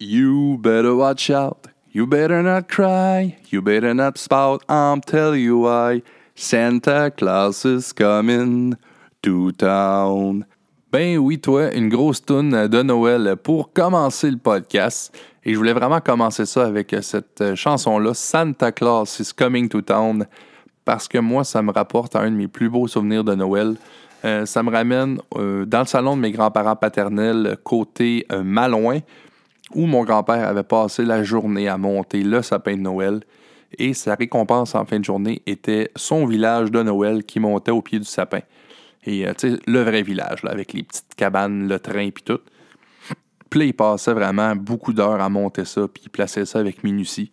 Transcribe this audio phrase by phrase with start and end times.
[0.00, 1.66] You better watch out.
[1.90, 3.36] You better not cry.
[3.50, 4.62] You better not spout.
[4.68, 6.02] I'm telling you why.
[6.36, 8.76] Santa Claus is coming
[9.22, 10.44] to town.
[10.92, 15.12] Ben oui, toi, une grosse toune de Noël pour commencer le podcast.
[15.44, 20.26] Et je voulais vraiment commencer ça avec cette chanson-là, Santa Claus is coming to town,
[20.84, 23.74] parce que moi, ça me rapporte à un de mes plus beaux souvenirs de Noël.
[24.24, 29.00] Euh, ça me ramène euh, dans le salon de mes grands-parents paternels, côté euh, Malouin,
[29.74, 33.20] où mon grand-père avait passé la journée à monter le sapin de Noël.
[33.76, 37.82] Et sa récompense en fin de journée était son village de Noël qui montait au
[37.82, 38.40] pied du sapin.
[39.04, 42.40] Et tu sais, le vrai village, avec les petites cabanes, le train, puis tout.
[43.50, 47.30] Puis il passait vraiment beaucoup d'heures à monter ça, puis il plaçait ça avec minutie.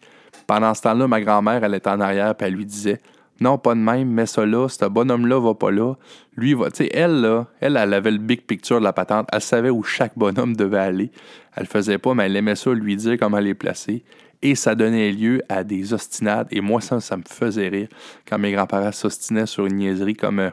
[0.47, 3.01] Pendant ce temps-là, ma grand-mère, elle était en arrière, puis elle lui disait
[3.41, 5.95] non, pas de même, mets ça là, ce bonhomme-là va pas là.
[6.37, 6.71] Lui va.
[6.71, 9.27] Tu sais, elle, là, elle, elle avait le big picture de la patente.
[9.31, 11.11] Elle savait où chaque bonhomme devait aller.
[11.55, 14.03] Elle le faisait pas, mais elle aimait ça lui dire comment les placer.
[14.41, 16.47] Et ça donnait lieu à des ostinades.
[16.51, 17.87] Et moi, ça, ça me faisait rire
[18.27, 20.39] quand mes grands-parents s'ostinaient sur une niaiserie comme.
[20.39, 20.49] Euh,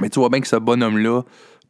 [0.00, 1.22] mais tu vois bien que ce bonhomme-là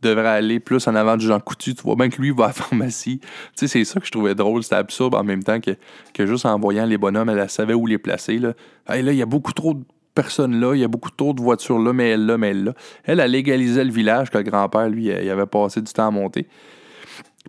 [0.02, 1.74] devrait aller plus en avant du Jean Coutu.
[1.74, 3.20] Tu vois bien que lui va à la pharmacie.
[3.20, 4.62] Tu sais, c'est ça que je trouvais drôle.
[4.62, 5.70] C'était absurde en même temps que,
[6.12, 8.38] que juste en voyant les bonhommes, elle, savait où les placer.
[8.38, 8.52] Là
[8.94, 9.82] il y a beaucoup trop de
[10.16, 12.64] personne là, il y a beaucoup trop de voitures là, mais elle là, mais elle
[12.64, 12.74] là.
[13.04, 16.10] Elle a légalisé le village que le grand-père, lui, il avait passé du temps à
[16.10, 16.48] monter.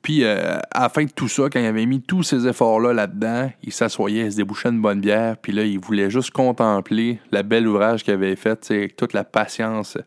[0.03, 2.93] Puis, euh, à la fin de tout ça, quand il avait mis tous ces efforts-là
[2.93, 7.19] là-dedans, il s'assoyait, il se débouchait une bonne bière, puis là, il voulait juste contempler
[7.31, 9.97] le bel ouvrage qu'il avait fait, avec toute la patience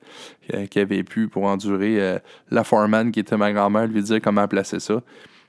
[0.55, 2.19] euh, qu'il avait pu pour endurer euh,
[2.51, 5.03] la foreman qui était ma grand-mère, lui dire comment placer ça.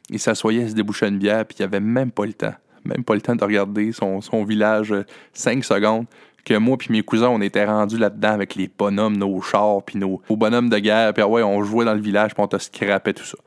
[0.09, 2.55] Il s'assoyait, il se débouchait une bière, puis il avait même pas le temps.
[2.83, 4.91] Même pas le temps de regarder son village
[5.33, 6.07] cinq secondes
[6.45, 9.99] que moi puis mes cousins, on était rendus là-dedans avec les bonhommes, nos chars, puis
[9.99, 12.57] nos, bonhommes de guerre, puis ah ouais, on jouait dans le village, puis on te
[12.57, 13.37] scrapait tout ça.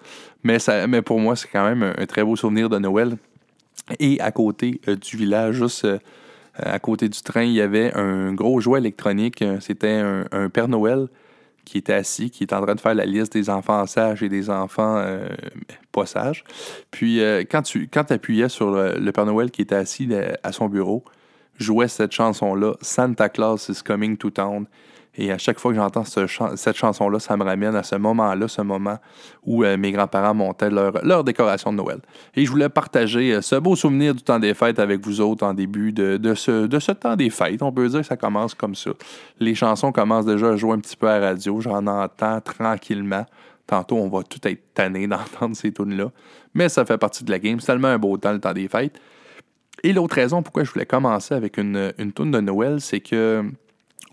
[0.42, 3.16] Mais, ça, mais pour moi, c'est quand même un, très beau souvenir de Noël.
[3.98, 5.98] Et à côté euh, du village, juste euh,
[6.56, 9.42] à côté du train, il y avait un gros jouet électronique.
[9.60, 10.00] C'était
[10.30, 11.08] un, Père Noël
[11.64, 14.28] qui était assis, qui était en train de faire la liste des enfants sages et
[14.28, 15.28] des enfants euh,
[15.90, 16.44] pas sages.
[16.90, 20.08] Puis quand tu appuyais sur le, Père Noël qui était assis
[20.42, 21.02] à son bureau,
[21.58, 24.66] jouait cette chanson-là, Santa Claus is Coming to Town.
[25.16, 28.62] Et à chaque fois que j'entends cette chanson-là, ça me ramène à ce moment-là, ce
[28.62, 28.98] moment
[29.44, 32.00] où euh, mes grands-parents montaient leur, décoration de Noël.
[32.34, 35.46] Et je voulais partager euh, ce beau souvenir du temps des fêtes avec vous autres
[35.46, 37.62] en début de, ce, temps des fêtes.
[37.62, 38.90] On peut dire que ça commence comme ça.
[39.38, 41.60] Les chansons commencent déjà à jouer un petit peu à la radio.
[41.60, 43.24] J'en entends tranquillement.
[43.66, 46.10] Tantôt, on va tout être tanné d'entendre ces tunes-là.
[46.54, 47.60] Mais ça fait partie de la game.
[47.60, 49.00] C'est tellement un beau temps, le temps des fêtes.
[49.82, 53.44] Et l'autre raison pourquoi je voulais commencer avec une, une toune de Noël, c'est que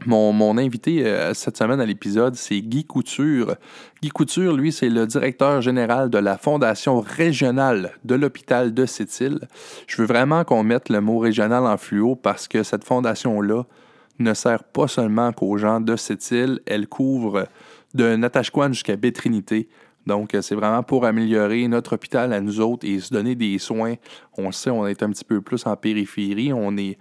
[0.06, 3.56] mon, invité euh, cette semaine à l'épisode, c'est Guy Couture.
[4.02, 9.48] Guy Couture, lui, c'est le directeur général de la Fondation régionale de l'hôpital de Sept-Îles.
[9.88, 13.64] Je veux vraiment qu'on mette le mot régional en fluo parce que cette fondation-là
[14.20, 17.48] ne sert pas seulement qu'aux gens de Sept-Îles, elle couvre
[17.94, 19.68] de Natashquan jusqu'à Bétrinité.
[20.08, 23.60] Donc, euh, c'est vraiment pour améliorer notre hôpital à nous autres et se donner des
[23.60, 23.96] soins.
[24.38, 26.98] On sait, on est un petit peu plus en périphérie, on est,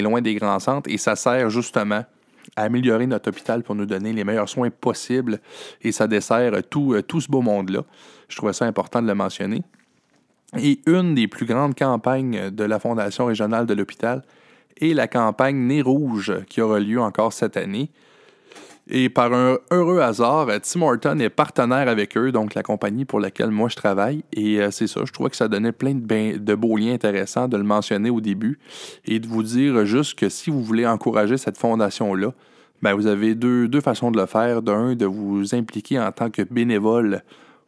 [0.00, 2.04] loin des grands centres et ça sert justement
[2.56, 5.40] à améliorer notre hôpital pour nous donner les meilleurs soins possibles
[5.80, 7.84] et ça dessert tout, euh, tout ce beau monde-là.
[8.28, 9.62] Je trouvais ça important de le mentionner.
[10.58, 14.22] Et une des plus grandes campagnes de la Fondation régionale de l'hôpital
[14.80, 17.90] est la campagne Nez Rouge qui aura lieu encore cette année.
[18.88, 23.04] Et par un heureux hasard, euh, Tim Horton est partenaire avec eux, donc la compagnie
[23.04, 24.24] pour laquelle moi je travaille.
[24.32, 27.46] Et euh, c'est ça, je trouvais que ça donnait plein de, de, beaux liens intéressants
[27.46, 28.58] de le mentionner au début
[29.04, 32.32] et de vous dire juste que si vous voulez encourager cette fondation-là,
[32.82, 34.62] ben vous avez deux, façons de le faire.
[34.62, 37.22] D'un, de vous impliquer en tant que bénévole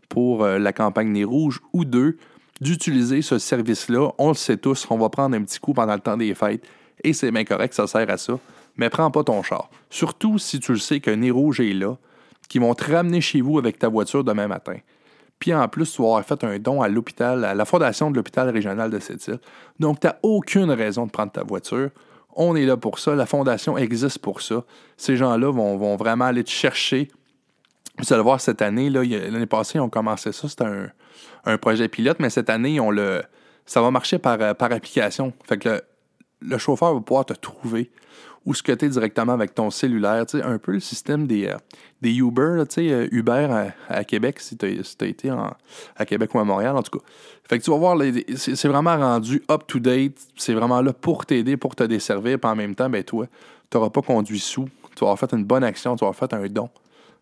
[0.09, 2.17] pour euh, la campagne Nez Rouges, ou deux,
[2.61, 4.11] d'utiliser ce service-là.
[4.19, 6.67] On le sait tous, on va prendre un petit coup pendant le temps des fêtes,
[7.05, 8.39] et c'est bien correct, ça sert à ça
[8.77, 9.71] mais prends pas ton char.
[9.91, 11.97] Surtout si tu le sais qu'un nez est là,
[12.49, 14.77] qui vont te ramener chez vous avec ta voiture demain matin.
[15.39, 18.17] Puis en plus, tu vas avoir fait un don à l'hôpital, à la fondation de
[18.17, 19.41] l'hôpital régional de cette île.
[19.81, 21.91] Donc, tu n'as aucune raison de prendre ta voiture.
[22.37, 23.15] On est là pour ça.
[23.15, 24.65] La fondation existe pour ça.
[24.97, 27.09] Ces gens-là vont, vraiment aller te chercher.
[27.99, 30.49] Vous allez voir, cette année, l'année passée, on commençait ça.
[30.49, 30.65] C'était
[31.45, 33.23] un, projet pilote, mais cette année, on le,
[33.67, 35.33] ça va marcher par, par application.
[35.45, 35.83] Fait que
[36.41, 37.91] le chauffeur va pouvoir te trouver
[38.47, 40.25] ou ce es directement avec ton cellulaire.
[40.43, 41.57] Un peu le système des, euh,
[42.03, 46.77] des Uber, euh, Uber à, Québec, si tu as, été à Québec ou à Montréal,
[46.77, 47.05] en tout cas.
[47.49, 47.99] Fait que tu vas voir,
[48.37, 50.19] c'est vraiment rendu up-to-date.
[50.37, 52.39] C'est vraiment là pour t'aider, pour te desservir.
[52.39, 53.27] Puis en même temps, ben toi,
[53.71, 54.69] tu n'auras pas conduit sous.
[54.95, 56.71] Tu vas avoir fait une bonne action, tu vas avoir fait un don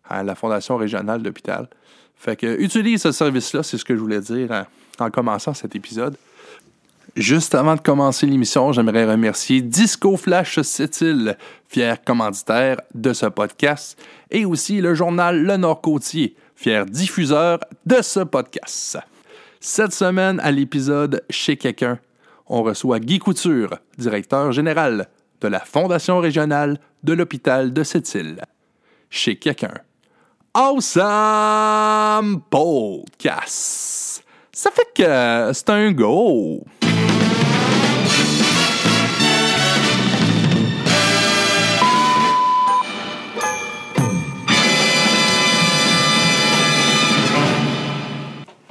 [0.07, 1.67] à la Fondation régionale d'hôpital.
[2.15, 4.65] Fait que utilise ce service-là, c'est ce que je voulais dire
[4.99, 6.15] en commençant cet épisode.
[7.15, 14.01] Juste avant de commencer l'émission, j'aimerais remercier Disco Flash Sept-Îles, fier commanditaire de ce podcast,
[14.31, 18.97] et aussi le journal Le Nord-Côtier, fier diffuseur de ce podcast.
[19.59, 21.99] Cette semaine, à l'épisode Chez quelqu'un,
[22.47, 25.07] on reçoit Guy Couture, directeur général
[25.39, 28.41] de la Fondation régionale de l'hôpital de Sept-Îles.
[29.09, 29.75] Chez quelqu'un.
[30.55, 34.23] Awesome Podcast!
[34.51, 36.63] Ça fait que c'est un go!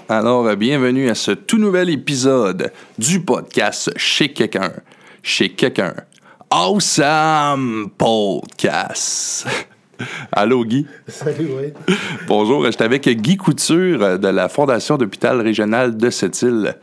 [0.09, 4.73] Alors, bienvenue à ce tout nouvel épisode du podcast Chez quelqu'un.
[5.23, 5.95] Chez quelqu'un.
[6.51, 9.47] Awesome Podcast.
[10.33, 10.87] Allô, Guy?
[11.07, 11.95] Salut, oui.
[12.27, 16.75] Bonjour, je suis avec Guy Couture de la Fondation d'hôpital régional de Sept-Îles.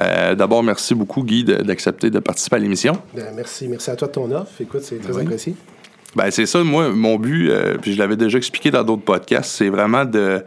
[0.00, 2.96] Euh, D'abord, merci beaucoup, Guy, d'accepter de, participer à l'émission.
[3.14, 4.52] Ben, merci, merci à toi de ton offre.
[4.60, 5.22] Écoute, c'est très oui.
[5.22, 5.56] apprécié.
[6.14, 9.50] Ben, c'est ça, moi, mon but, euh, puis je l'avais déjà expliqué dans d'autres podcasts,
[9.50, 10.42] c'est vraiment de,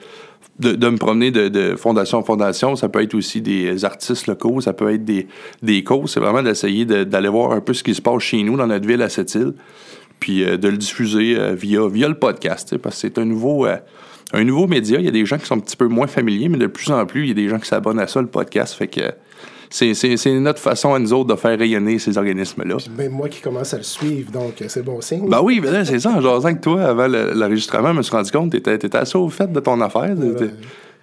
[0.61, 2.75] de, de me promener de, de, fondation en fondation.
[2.75, 5.27] Ça peut être aussi des artistes locaux, ça peut être des,
[5.61, 6.11] des causes.
[6.13, 8.87] C'est vraiment d'essayer d'aller voir un peu ce qui se passe chez nous, dans notre
[8.87, 9.53] ville à Sept-Îles,
[10.19, 13.65] puis euh, de le diffuser euh, via, via le podcast, parce que c'est un nouveau,
[13.65, 13.77] euh,
[14.33, 14.99] un nouveau média.
[14.99, 16.89] Il y a des gens qui sont un petit peu moins familiers, mais de plus
[16.91, 18.75] en plus, il y a des gens qui s'abonnent à ça, le podcast.
[18.75, 19.01] Fait que
[19.71, 22.77] c'est notre façon à nous autres de faire rayonner ces organismes-là.
[22.97, 25.27] Même moi qui commence à le suivre, donc euh, c'est bon signe.
[25.29, 26.09] Ben oui, ben c'est ça.
[26.11, 28.97] En jasant avec toi, avant le- l'enregistrement, je me suis rendu compte que t'étais étais
[28.97, 30.13] assez au fait de ton affaire.
[30.37, 30.45] T'as-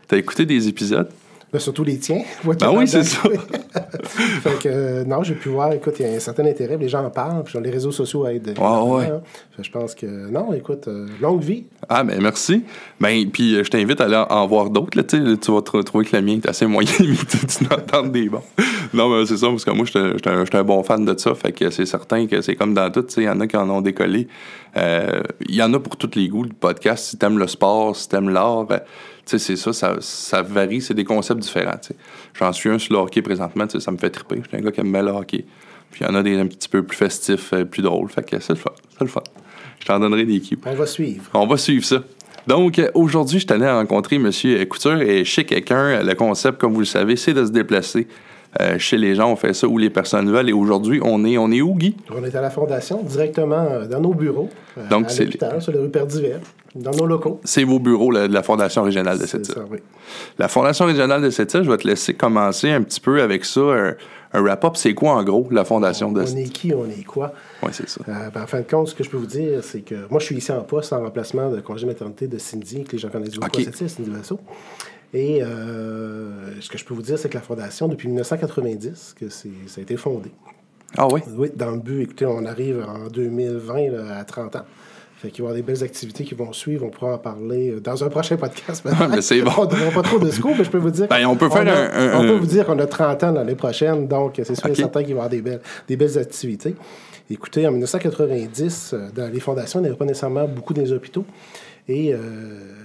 [0.06, 1.08] T'as écouté des épisodes.
[1.52, 2.22] Ben, surtout les tiens.
[2.44, 3.22] Ben oui, c'est ça.
[4.42, 6.88] fait que, euh, non, j'ai pu voir, écoute, il y a un certain intérêt, les
[6.88, 8.54] gens en parlent, puis les réseaux sociaux aident.
[8.56, 9.06] énormément, ouais.
[9.06, 9.20] hein?
[9.56, 11.64] Fait je pense que, non, écoute, euh, longue vie.
[11.88, 12.64] Ah, ben merci.
[13.00, 14.96] Ben, puis euh, je t'invite à aller en, voir d'autres.
[14.96, 17.38] Là, tu vas te trouver que le mien est assez moyen limité.
[17.46, 18.42] Tu en entends des bons.
[18.92, 21.34] Non, mais c'est ça, parce que moi, j'étais j'étais un, bon fan de ça.
[21.34, 23.02] Fait que c'est certain que c'est comme dans tout.
[23.02, 24.28] tu sais, Il y en a qui en ont décollé.
[24.76, 26.44] Euh, Il y en a pour tous les goûts.
[26.44, 28.66] Le podcast, si t'aimes le sport, si t'aimes l'art,
[29.36, 30.80] c'est ça, ça, ça varie.
[30.80, 31.80] C'est des concepts différents.
[32.34, 33.66] J'en suis un sur le hockey présentement.
[33.68, 34.40] Ça me fait triper.
[34.42, 35.44] Je suis un gars qui aime bien le hockey.
[35.90, 38.08] Puis il y en a des un petit peu plus festifs, euh, plus drôles.
[38.10, 38.72] Fait que c'est le fun.
[38.92, 39.22] C'est le fun.
[39.80, 40.58] Je t'en donnerai des cues.
[40.64, 41.24] On va suivre.
[41.34, 42.02] On va suivre ça.
[42.46, 44.30] Donc, euh, aujourd'hui, je tenais à rencontrer M.
[44.68, 46.02] Couture et chez quelqu'un.
[46.02, 48.06] Le concept, comme vous le savez, c'est de se déplacer
[48.60, 49.30] euh, chez les gens.
[49.30, 50.48] On fait ça où les personnes veulent.
[50.48, 51.96] Et aujourd'hui, on est, on est où, Guy?
[52.14, 54.48] On est à la Fondation, directement euh, dans nos bureaux,
[54.78, 56.40] euh, Donc, à c'est- l'hôpital, sur le rue Perdivert,
[56.74, 57.40] dans nos locaux.
[57.44, 59.78] C'est vos bureaux là, de la Fondation régionale de cette ça, oui.
[60.38, 63.60] La Fondation régionale de cette je vais te laisser commencer un petit peu avec ça,
[63.60, 63.94] un,
[64.34, 64.76] un wrap-up.
[64.76, 67.32] C'est quoi, en gros, la Fondation de On est qui, on est quoi?
[67.62, 68.00] Oui, c'est ça.
[68.06, 70.26] Ben, en fin de compte, ce que je peux vous dire, c'est que moi, je
[70.26, 73.34] suis ici en poste en remplacement de congé maternité de Cindy, que les gens connaissent
[73.36, 73.68] beaucoup, Ok.
[73.74, 74.38] c'est Cindy Vasso.
[75.14, 79.28] Et euh, ce que je peux vous dire, c'est que la Fondation, depuis 1990, que
[79.28, 80.30] ça a été fondé.
[80.96, 81.20] Ah oui?
[81.36, 84.64] Oui, dans le but, écoutez, on arrive en 2020 là, à 30 ans.
[85.16, 86.86] Fait qu'il va y avoir des belles activités qui vont suivre.
[86.86, 88.82] On pourra en parler euh, dans un prochain podcast.
[88.84, 89.08] peut-être.
[89.10, 89.50] mais c'est bon.
[89.58, 91.08] On ne pas trop de scoop, mais je peux vous dire.
[91.08, 93.32] Ben, on peut faire a- un- un- on peut vous dire qu'on a 30 ans
[93.32, 96.16] l'année prochaine, donc c'est sûr et certain qu'il va y avoir des belles, des belles
[96.18, 96.76] activités.
[97.30, 101.24] Écoutez, en 1990, euh, dans les fondations, il n'y avait pas nécessairement beaucoup des hôpitaux.
[101.90, 102.18] Et euh,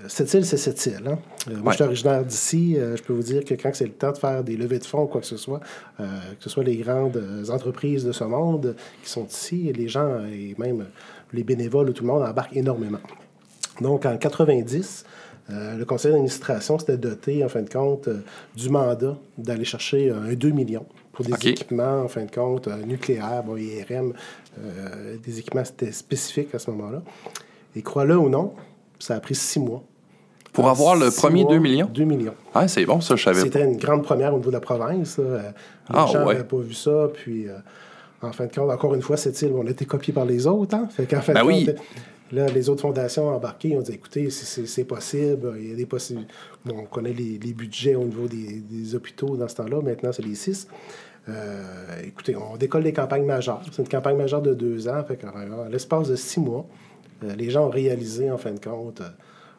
[0.08, 1.02] cette île, c'est cette île.
[1.08, 1.20] hein.
[1.50, 1.72] Euh, moi, Ouais.
[1.72, 2.76] je suis originaire d'ici.
[2.78, 4.86] Euh, je peux vous dire que quand c'est le temps de faire des levées de
[4.86, 5.60] fonds ou quoi que ce soit,
[6.00, 6.06] euh,
[6.38, 10.56] que ce soit les grandes entreprises de ce monde qui sont ici, les gens et
[10.58, 10.86] même
[11.34, 13.00] les bénévoles, tout le monde embarque énormément.
[13.82, 15.04] Donc, en 90,
[15.50, 18.08] euh, le conseil d'administration s'était doté, en fin de compte,
[18.56, 23.44] du mandat d'aller chercher un 2 millions pour des équipements, en fin de compte, nucléaires,
[23.44, 24.14] bon, IRM,
[25.24, 27.02] des équipements spécifiques à ce moment-là.
[27.76, 28.54] Et crois-le ou non,
[29.04, 29.84] ça a pris six mois.
[30.54, 31.90] Pour avoir le premier mois, 2 millions?
[31.92, 32.36] 2 millions.
[32.54, 33.42] Ah, c'est bon, ça, je savais.
[33.42, 35.18] C'était une grande première au niveau de la province.
[35.20, 35.50] Euh, Les
[35.90, 36.34] Ah, gens ouais.
[36.36, 37.10] n'avaient pas vu ça.
[37.14, 37.58] Puis, euh,
[38.22, 40.46] en fin de compte, encore une fois, cette île, on a été copié par les
[40.46, 40.76] autres.
[40.76, 40.88] Hein?
[40.92, 41.66] Fait qu'en fin Ben de oui.
[41.66, 41.76] compte,
[42.32, 43.70] là, les autres fondations ont embarqué.
[43.70, 45.54] Ils ont dit écoutez, c'est- possible.
[45.60, 46.26] Il y a des possibles.
[46.64, 49.82] Bon, on connaît les, les budgets au niveau des, des hôpitaux dans ce temps-là.
[49.82, 50.68] Maintenant, c'est les six.
[51.30, 51.64] Euh,
[52.06, 53.62] écoutez, on décolle des campagnes majeures.
[53.72, 55.04] C'est une campagne majeure de deux ans.
[55.08, 56.93] Fait qu'en en l'espace de six mois, euh,
[57.38, 59.10] les gens ont réalisé, en fin de compte, euh,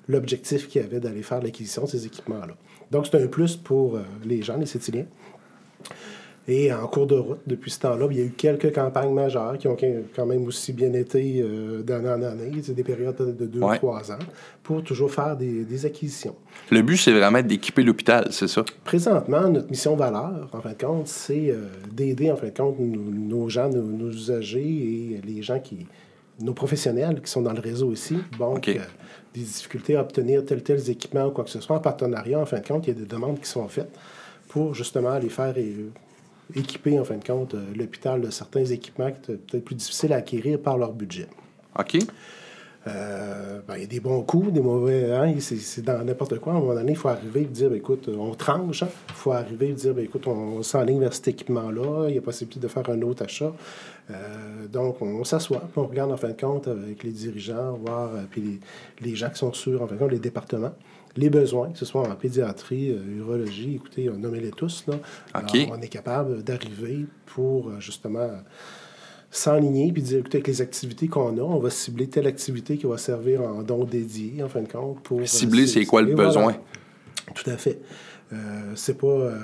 [0.08, 2.54] l'objectif qu'il y avait d'aller faire l'acquisition de ces équipements-là.
[2.90, 5.06] Donc, c'est un plus pour euh, les gens, les Sétiliens.
[6.46, 9.56] Et en cours de route, depuis ce temps-là, il y a eu quelques campagnes majeures
[9.56, 9.78] qui ont
[10.14, 13.64] quand même aussi bien été euh, d'année en année, c'est des périodes de deux ou
[13.66, 13.78] Ouais.
[13.78, 14.18] trois ans,
[14.62, 16.34] pour toujours faire des, des acquisitions.
[16.70, 18.62] Le but, c'est vraiment d'équiper l'hôpital, c'est ça?
[18.84, 22.78] Présentement, notre mission valeur, en fin de compte, c'est euh, d'aider, en fin de compte,
[22.78, 24.60] nos, nos gens, nos, nos usagers
[25.14, 25.86] et les gens qui.
[26.40, 27.92] Nos professionnels qui sont dans le réseau.
[28.38, 28.68] Donc, OK.
[28.68, 28.80] euh,
[29.34, 32.46] des difficultés à obtenir tel tel équipement ou quoi que ce soit en partenariat, en
[32.46, 33.90] fin de compte, il y a des demandes qui sont faites
[34.48, 35.74] pour justement aller faire et,
[36.54, 40.12] équiper, en fin de compte, euh, l'hôpital de certains équipements qui étaient peut-être plus difficiles
[40.12, 41.26] à acquérir par leur budget.
[41.78, 41.98] OK.
[42.86, 45.10] Euh, ben, il y a des bons coups, des mauvais.
[45.12, 46.52] Hein, c'est, dans n'importe quoi.
[46.52, 48.82] À un moment donné, il faut arriver et dire ben, écoute, on tranche.
[48.82, 48.88] hein.
[49.08, 52.08] Il faut arriver et dire ben, écoute, on, s'enligne vers cet équipement-là.
[52.08, 53.52] Il y a possibilité de faire un autre achat.
[54.10, 58.14] Euh, donc, on, s'assoit, puis on regarde en fin de compte avec les dirigeants, voir,
[58.14, 58.42] euh, puis
[59.00, 60.74] les, les gens qui sont sur, en fin de compte, les départements,
[61.16, 64.84] les besoins, que ce soit en pédiatrie, euh, urologie, écoutez, on nommé les tous.
[64.88, 64.96] Là.
[64.96, 65.54] OK.
[65.54, 68.28] Alors, on est capable d'arriver pour justement
[69.34, 72.86] s'enligner puis dire écoutez, avec les activités qu'on a, on va cibler telle activité qui
[72.86, 75.00] va servir en don dédié, en fin de compte.
[75.02, 76.28] Pour, euh, Cibler, c'est quoi le voilà.
[76.28, 76.56] besoin?
[77.34, 77.80] Tout à fait.
[78.32, 78.36] Euh,
[78.76, 79.36] c'est pas euh,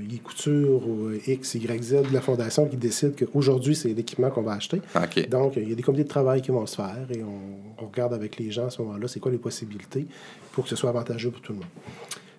[0.00, 4.30] Guy Couture ou euh, X, Y, Z de la Fondation qui décide qu'aujourd'hui, c'est l'équipement
[4.30, 4.80] qu'on va acheter.
[5.28, 7.86] Donc, il y a des comités de travail qui vont se faire et on, on
[7.86, 10.06] regarde avec les gens à ce moment-là, c'est quoi les possibilités
[10.52, 11.68] pour que ce soit avantageux pour tout le monde.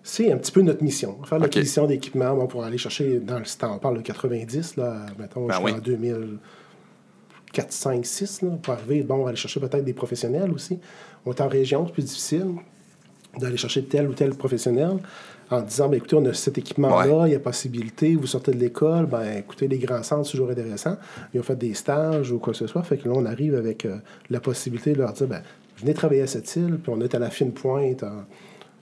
[0.04, 1.18] C'est un petit peu notre mission.
[1.24, 3.76] Faire l'acquisition d'équipements bon, pour aller chercher dans le temps.
[3.76, 6.38] On parle de 90, là, mettons, Ben jusqu'en oui.
[7.56, 10.80] 2004, 5, 6, là, pour arriver, bon, on va aller chercher peut-être des professionnels aussi.
[11.26, 12.48] On est en région, c'est plus difficile
[13.38, 14.98] d'aller chercher tel ou tel professionnel
[15.52, 18.58] en disant, ben, écoutez, on a cet équipement-là, il y a possibilité, vous sortez de
[18.58, 20.98] l'école, ben, écoutez, les grands centres, c'est toujours intéressant.
[21.34, 22.84] Ils ont fait des stages ou quoi que ce soit.
[22.84, 23.98] Fait que là, on arrive avec euh,
[24.30, 25.42] la possibilité de leur dire, ben,
[25.78, 28.24] venez travailler à cette île, puis on est à la fine pointe en,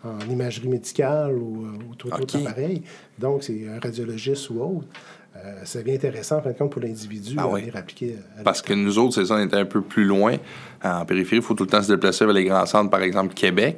[0.07, 2.83] en imagerie médicale ou, euh, ou tout autre appareil.
[3.19, 4.87] Donc, c'est un radiologiste ou autre.
[5.45, 7.61] Euh, c'est bien intéressant, en fin de compte, pour l'individu Ah à oui.
[7.61, 10.37] venir appliquer à Parce que nous autres, c'est ça, on était un peu plus loin.
[10.83, 13.33] En périphérie, il faut tout le temps se déplacer vers les grands centres, par exemple,
[13.33, 13.77] Québec.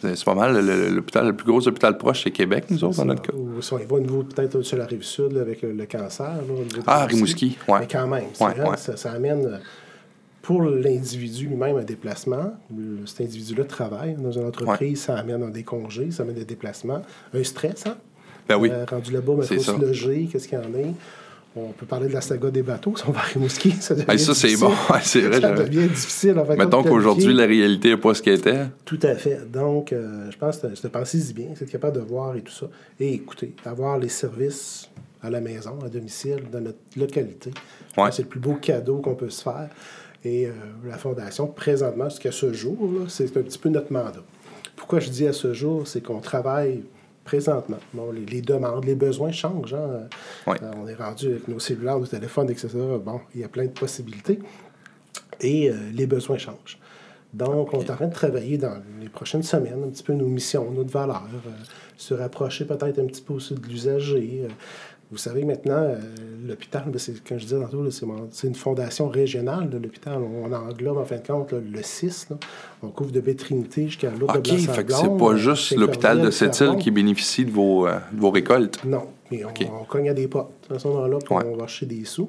[0.00, 0.54] C'est pas mal.
[0.64, 3.32] le- L'hôpital, le plus gros hôpital proche, c'est Québec, nous autres, dans notre cas.
[3.34, 5.72] Ou si on y va au niveau peut-être sur la rive sud là, avec le,
[5.72, 6.26] le cancer.
[6.26, 7.80] là, au Ah, Rimouski, ouais.
[7.80, 8.76] Mais quand même, c'est Ouais, vrai, ouais.
[8.76, 9.58] Ça, ça amène euh,
[10.42, 12.52] pour l'individu lui-même un déplacement.
[13.06, 17.02] Cet individu-là travaille dans une entreprise, ça amène des congés, ça amène des déplacements,
[17.34, 17.86] un stress.
[17.86, 17.96] Hein?
[18.48, 18.70] Ben oui.
[18.72, 19.76] Euh, rendu là-bas, il faut ça.
[19.76, 20.92] se loger, qu'est-ce qu'il y en a?
[21.58, 23.70] On peut parler de la saga des bateaux, si on va à Rimouski.
[23.80, 24.68] Ça, devient Hey, ça, c'est difficile.
[24.68, 24.74] bon.
[25.02, 26.38] C'est vrai, Ça devient difficile.
[26.38, 28.66] en de Mettons qu'aujourd'hui, la réalité n'est pas ce qu'elle était.
[28.84, 29.50] Tout à fait.
[29.50, 32.52] Donc, euh, je pense que c'est de penser bien, c'est capable de voir et tout
[32.52, 32.66] ça.
[33.00, 34.90] Et écoutez, avoir les services
[35.22, 37.50] à la maison, à domicile, dans notre localité.
[37.96, 38.10] Ouais.
[38.12, 39.70] C'est le plus beau cadeau qu'on peut se faire.
[40.26, 40.50] Et euh,
[40.86, 42.76] la Fondation, présentement, jusqu'à ce jour,
[43.08, 44.22] c'est un petit peu notre mandat.
[44.76, 46.82] Pourquoi je dis à ce jour, c'est qu'on travaille
[47.26, 47.78] présentement.
[47.92, 49.74] Bon, les, les demandes, les besoins changent.
[49.74, 50.08] hein.
[50.48, 52.68] Euh, on est rendu avec nos cellulaires, nos téléphones, etc.
[53.04, 54.38] Bon, il y a plein de possibilités.
[55.40, 56.78] Et euh, les besoins changent.
[57.34, 60.28] Donc, on est en train de travailler dans les prochaines semaines, un petit peu nos
[60.28, 61.50] missions, notre valeur, euh,
[61.98, 64.48] se rapprocher peut-être un petit peu aussi de l'usager.
[65.12, 65.98] Vous savez, maintenant, euh,
[66.48, 70.18] l'hôpital, c'est, comme je disais tantôt, c'est, une fondation régionale de l'hôpital.
[70.20, 72.28] On, englobe, en fin de compte, là, le 6.
[72.30, 72.36] là.
[72.82, 76.20] On couvre de Bétrinité jusqu'à l'autre OK, de fait que c'est pas euh, juste l'hôpital
[76.20, 78.84] de cette île qui bénéficie de vos, euh, de vos récoltes.
[78.84, 79.66] Non, mais on, OK.
[79.80, 81.44] on cogne à des portes à ce moment-là, Ouais.
[81.46, 82.28] on va chercher des sous.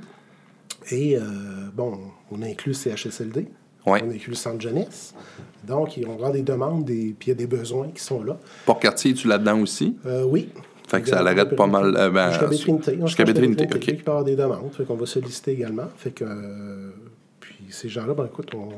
[0.91, 1.21] Et, euh,
[1.73, 1.97] bon,
[2.31, 3.47] on inclut CHSLD,
[3.87, 4.03] Ouais.
[4.05, 5.15] on inclut le centre jeunesse.
[5.67, 8.37] Donc, on avoir des demandes, des, puis il y a des besoins qui sont là.
[8.67, 9.97] Port-Cartier, es-tu là-dedans aussi?
[10.25, 10.49] Oui.
[10.87, 12.97] Fait que ça l'arrête pas mal, euh, ben, jusqu'à Bétrinité.
[13.01, 13.87] jusqu'à Bétrinité, OK.
[13.87, 14.71] Il des demandes.
[14.73, 15.87] Fait qu'on va solliciter également.
[15.97, 16.91] Fait que, euh,
[17.41, 18.69] puis ces gens-là, ben écoute, on-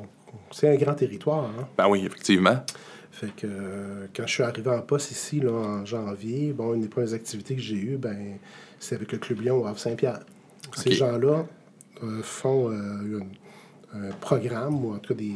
[0.51, 1.45] c'est un grand territoire.
[1.45, 1.67] Hein?
[1.77, 2.63] Ben oui, effectivement.
[3.11, 6.81] Fait que euh, quand je suis arrivé en poste ici, là, en janvier, bon, une
[6.81, 8.37] des premières activités que j'ai eues, ben,
[8.79, 10.19] c'est avec le Club Lyon au Havre-Saint-Pierre.
[10.75, 11.45] Ces gens-là
[12.23, 13.27] font une-
[13.93, 15.31] un programme, ou en tout cas des,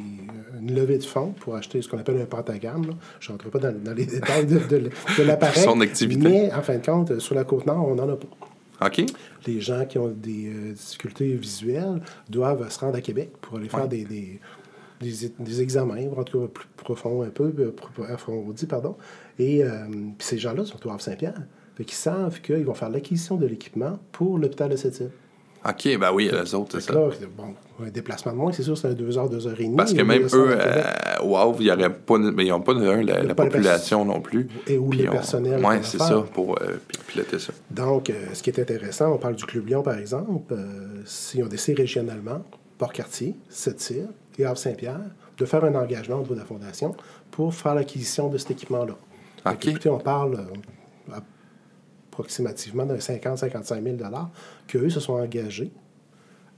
[0.60, 2.86] une levée de fonds pour acheter ce qu'on appelle un pentagramme.
[2.86, 2.93] là.
[3.19, 5.63] Je ne rentrerai pas dans, dans les détails de, de, de l'appareil.
[5.63, 6.22] Son activité.
[6.27, 8.88] Mais en fin de compte, sur la Côte-Nord, on n'en a pas.
[8.88, 9.05] OK?
[9.48, 13.69] Les gens qui ont des euh, difficultés visuelles doivent se rendre à Québec pour aller
[13.69, 13.88] faire Ouais.
[13.88, 14.39] des, des,
[15.01, 17.72] des, des examens, en tout cas plus profonds un peu, euh,
[18.10, 18.95] approfondis, pardon.
[19.39, 21.41] Et euh, puis ces gens-là sont au Havre-Saint-Pierre.
[21.75, 25.10] Fait qu'ils savent qu'ils vont faire l'acquisition de l'équipement pour l'hôpital de cette île.
[25.67, 26.93] OK, ben oui, les autres, c'est ça.
[26.93, 27.53] là, bon,
[27.86, 29.77] un déplacement de moins, c'est sûr, c'est un deux heures, deux heures et demie.
[29.77, 30.84] Parce que même eux, euh,
[31.24, 34.20] wow, il y aurait pas, mais ils n'ont pas un, la, la pas population non
[34.20, 34.50] plus.
[34.67, 37.53] Et Puis le on- personnel le c'est ça, pour euh, pi- piloter ça.
[37.72, 41.43] Donc, euh, ce qui est intéressant, on parle du Club Lyon, par exemple, euh, s'ils
[41.43, 42.43] ont décidé régionalement,
[42.77, 45.00] Port-Cartier, Sept-Îles et Havre-Saint-Pierre,
[45.38, 46.93] de faire un engagement au niveau de la Fondation
[47.32, 48.96] pour faire l'acquisition de cet équipement-là.
[49.46, 49.65] OK.
[49.67, 50.39] écoutez, on parle
[52.13, 53.98] approximativement d'un 50-55 000
[54.67, 55.72] qu'eux se sont engagés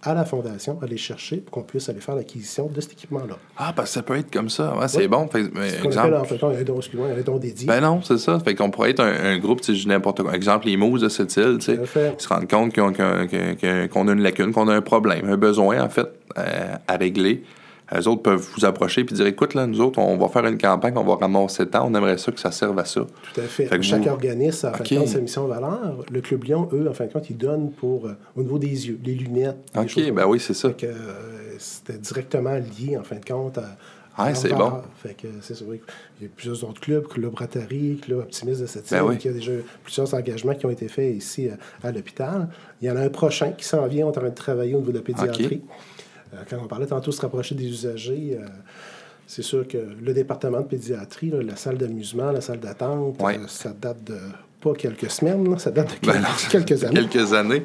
[0.02, 3.38] à la Fondation à aller chercher pour qu'on puisse aller faire l'acquisition de cet équipement-là.
[3.58, 4.78] Ah, parce que ça peut être comme ça.
[4.78, 5.08] Ouais, c'est Oui.
[5.08, 5.28] bon.
[5.28, 7.66] Fait, mais, Ce exemple, appelle en fait un don, excuse-moi, un don dédié.
[7.66, 8.40] Ben non, c'est ça.
[8.40, 10.36] Fait qu'on pourrait être un, un groupe, tu sais, je dis n'importe quoi.
[10.36, 11.80] Exemple, les mousses de cette île, tu sais.
[11.96, 15.28] Ils se rendent compte qu'on qu'on- qu'on- qu'on a une lacune, qu'on a un problème,
[15.28, 16.08] un besoin, en fait,
[16.38, 17.44] euh, à régler.
[17.94, 20.58] Les autres peuvent vous approcher et dire écoute, là, nous autres, on va faire une
[20.58, 23.02] campagne, on va ramasser tant, on aimerait ça que ça serve à ça.
[23.02, 23.66] Tout à fait.
[23.68, 26.04] Fait que Chaque vous- organisme, en fin de compte, sa mission valeur.
[26.12, 28.88] Le Club Lyon, eux, en fin de compte, ils donnent pour, euh, au niveau des
[28.88, 29.58] yeux, les lunettes.
[29.78, 30.70] OK, ben oui, c'est ça.
[30.70, 33.78] Fait que, euh, c'était directement lié, en fin de compte, à.
[34.18, 34.72] leur c'est bon.
[35.04, 35.60] Fait que c'est.
[35.62, 39.18] Il y a plusieurs autres clubs, Club Rotary, Club Optimiste de cette Ben oui.
[39.20, 39.52] Il y a déjà
[39.84, 42.48] plusieurs engagements qui ont été faits ici euh, à l'hôpital.
[42.82, 44.06] Il y en a un prochain qui s'en vient.
[44.06, 45.62] On est en train de travailler au niveau de la pédiatrie.
[46.50, 48.46] Quand on parlait tantôt de se rapprocher des usagers, euh,
[49.28, 53.38] c'est sûr que le département de pédiatrie, là, la salle d'amusement, la salle d'attente, Ouais.
[53.38, 54.18] euh, ça date de
[54.62, 56.28] pas quelques semaines, là, ça date de Ben quel- non,
[56.66, 57.08] quelques années.
[57.08, 57.64] Quelques années.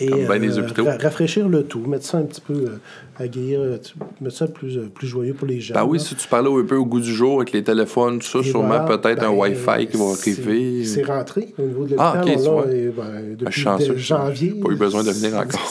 [0.00, 0.84] Et Comme ben des euh, hôpitaux.
[0.84, 2.78] ra- rafraîchir le tout, mettre ça un petit peu, euh,
[3.16, 5.74] aguerrir, euh, tu- mettre ça plus, euh, plus joyeux pour les gens.
[5.74, 6.04] Ben oui, là.
[6.04, 8.42] si tu parlais un peu au goût du jour avec les téléphones, tout ça, Et
[8.50, 10.84] sûrement voilà, peut-être un ben, Wi-Fi qui va arriver.
[10.84, 12.36] C'est rentré au niveau de Ah, l'hôpital.
[12.36, 12.72] ok, tu on vois.
[12.72, 14.50] et, ben, depuis chanceux, de- janvier.
[14.60, 15.70] pas eu besoin de venir encore.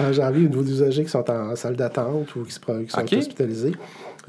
[0.00, 2.78] En janvier, au niveau des usagers qui sont en salle d'attente ou qui, se pro-
[2.80, 3.72] qui sont hospitalisés,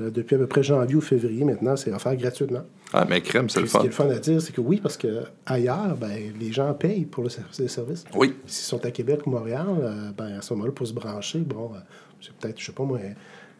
[0.02, 2.62] euh, depuis à peu près janvier ou février, maintenant, c'est offert gratuitement.
[2.94, 3.84] Ah, mais crème, c'est le Puis ce qui fun.
[3.84, 7.06] est le fun à dire, c'est que oui, parce que ailleurs, ben, les gens payent
[7.06, 8.04] pour le ser- les services.
[8.16, 11.40] Oui, S'ils sont à Québec ou Montréal, euh, ben, à ce moment-là, pour se brancher,
[11.40, 11.78] bon, euh,
[12.22, 13.00] c'est peut-être, je sais pas moi,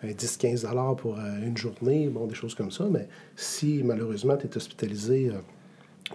[0.04, 2.86] un, un 10-15 pour euh, une journée, bon, des choses comme ça.
[2.90, 5.32] Mais si malheureusement tu es hospitalisé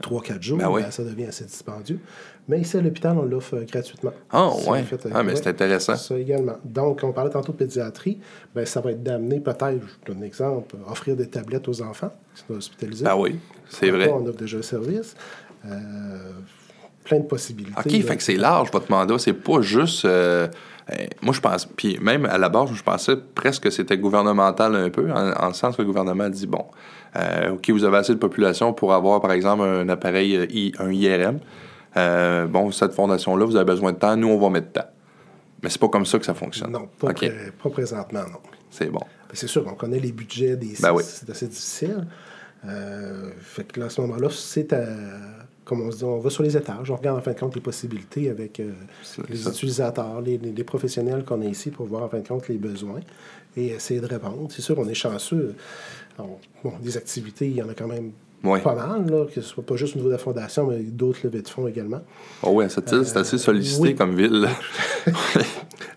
[0.03, 0.83] 3-4 jours, Ben oui.
[0.83, 1.99] ben, ça devient assez dispendieux.
[2.49, 4.13] Mais ici à l'hôpital, on l'offre euh, gratuitement.
[4.31, 4.83] Ah, Ça, ouais.
[4.83, 5.37] fait, euh, Ah, mais ouais.
[5.37, 5.97] c'est intéressant.
[5.97, 6.57] Ça également.
[6.65, 8.19] Donc, on parlait tantôt de pédiatrie.
[8.55, 12.13] Ben, ça va être d'amener peut-être, je donne un exemple, offrir des tablettes aux enfants
[12.35, 13.05] qui sont hospitalisés.
[13.05, 14.11] Ben oui, c'est vrai.
[14.11, 15.15] On offre déjà le service.
[15.67, 15.71] Euh,
[17.05, 17.73] plein de possibilités.
[17.79, 18.01] OK, là.
[18.03, 19.19] fait que c'est large, votre mandat.
[19.19, 20.05] C'est pas juste.
[20.05, 20.49] euh,
[20.91, 21.65] euh, moi, je pense.
[21.65, 25.49] Puis même à la base, je pensais presque que c'était gouvernemental un peu, en, en
[25.49, 26.65] le sens que le gouvernement dit bon,
[27.53, 30.91] OK, vous avez assez de population pour avoir, par exemple, un appareil, euh, I- un
[30.91, 31.39] IRM.
[31.97, 34.89] Euh, bon, cette fondation-là, vous avez besoin de temps, nous, on va mettre temps.
[35.63, 36.73] Mais c'est pas comme ça que ça fonctionne.
[36.73, 38.39] Non, pas, OK, pré- pas présentement, non.
[38.71, 38.99] c'est bon.
[39.01, 41.03] Ben, C'est sûr, on connaît les budgets des Ben oui.
[41.07, 42.07] c'est assez difficile.
[42.67, 44.85] Euh, fait que là, à ce moment-là, c'est à,
[45.65, 47.55] comme on se dit, on va sur les étages, on regarde en fin de compte
[47.55, 48.73] les possibilités avec euh,
[49.29, 49.51] les ça.
[49.51, 52.57] utilisateurs, les, les- les professionnels qu'on a ici pour voir en fin de compte les
[52.59, 53.01] besoins
[53.57, 54.49] et essayer de répondre.
[54.51, 55.55] C'est sûr, on est chanceux.
[56.19, 58.13] On- bon, des activités, il y en a quand même
[58.45, 58.61] Oui.
[58.61, 61.21] pas mal, là, que ce soit pas juste au niveau de la fondation, mais d'autres
[61.25, 62.03] levées de fonds également.
[62.43, 63.95] Oh oui, à cette île, c'est assez sollicité Euh, oui.
[63.95, 64.47] comme ville.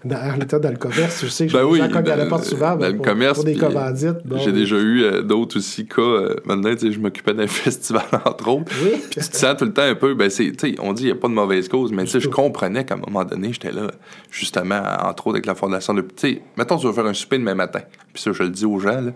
[0.06, 2.26] Dans l'état dans le commerce, je sais que Ben les oui, gens cognent à la
[2.28, 4.26] porte souvent dans ben, le pour, commerce, pour des commandites.
[4.26, 4.38] bon.
[4.38, 6.02] J'ai déjà eu euh, d'autres aussi cas.
[6.02, 8.72] euh, maintenant, je m'occupais d'un festival, entre autres.
[8.84, 8.92] Oui.
[9.12, 11.04] Puis tu te sens tout le temps un peu, ben c'est, tu sais, on dit
[11.04, 13.72] qu'il n'y a pas de mauvaise cause, mais je comprenais qu'à un moment donné, j'étais
[13.72, 13.88] là,
[14.32, 16.06] justement, entre autres avec la fondation de.
[16.16, 17.82] Sais, mettons, tu veux faire un souper demain matin,
[18.14, 19.12] puis ça, je le dis aux gens, là,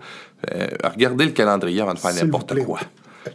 [0.54, 2.80] euh, regardez le calendrier avant de faire n'importe quoi.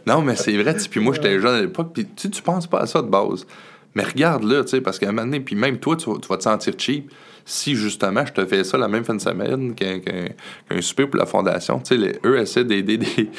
[0.06, 2.80] Non, mais c'est vrai, puis moi, j'étais jeune à l'époque, puis tu tu penses pas
[2.80, 3.46] à ça de base.
[3.94, 6.18] Mais regarde là, tu sais, parce qu'à un moment donné, puis même toi, tu, vas-
[6.20, 7.10] tu vas te sentir cheap
[7.50, 11.18] si justement je te fais ça la même fin de semaine qu'un qu'un souper pour
[11.18, 11.80] la fondation.
[11.80, 13.30] Tu sais, eux essaient d'aider des, des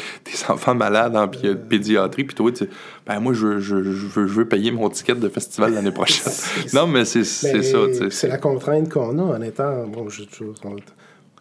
[0.49, 2.67] enfants malades en pi- pédiatrie, puis toi, tu
[3.05, 5.91] ben moi, je veux, je, je veux, je veux payer mon ticket de festival l'année
[6.01, 6.33] prochaine.
[6.73, 8.09] Non, mais c'est ça, tu sais.
[8.09, 9.85] C'est la contrainte qu'on a en étant.
[9.85, 10.43] Bon, je, je-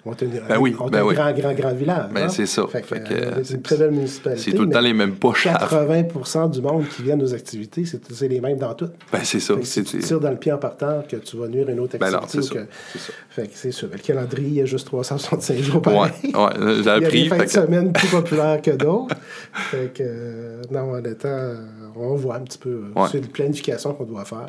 [0.04, 1.14] on, est un, Ben oui, on est ben un oui.
[1.14, 2.11] grand, grand, grand village.
[2.12, 2.28] Ben, hein?
[2.28, 2.66] c'est ça.
[2.68, 4.42] Fait que, Fait que, euh, c'est une très belle municipalité.
[4.50, 7.84] C'est tout le temps les mêmes poches à 80% du monde qui viennent aux activités,
[7.84, 8.92] c'est les mêmes dans toutes.
[9.12, 9.54] Ben, c'est ça.
[9.62, 11.96] Si tu tires dans le pied en partant que tu vas nuire à une autre
[11.96, 12.26] activité.
[12.28, 12.54] c'est ou ça.
[12.54, 13.12] que- C'est ça.
[13.30, 13.88] Fait que c'est sûr.
[13.92, 16.11] Le calendrier, il y a juste 365 jours Ouais, pareil.
[16.24, 19.14] ouais, j'ai Il y a des fins de semaine plus populaires que d'autres.
[19.52, 21.56] fait que, euh, non, en étant, euh,
[21.96, 22.84] on voit un petit peu.
[22.96, 23.06] Ouais.
[23.11, 24.46] C'est une planification qu'on doit faire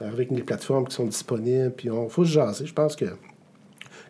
[0.00, 1.72] avec les plateformes qui sont disponibles.
[1.76, 2.66] Puis on faut se jaser.
[2.66, 3.06] Je pense que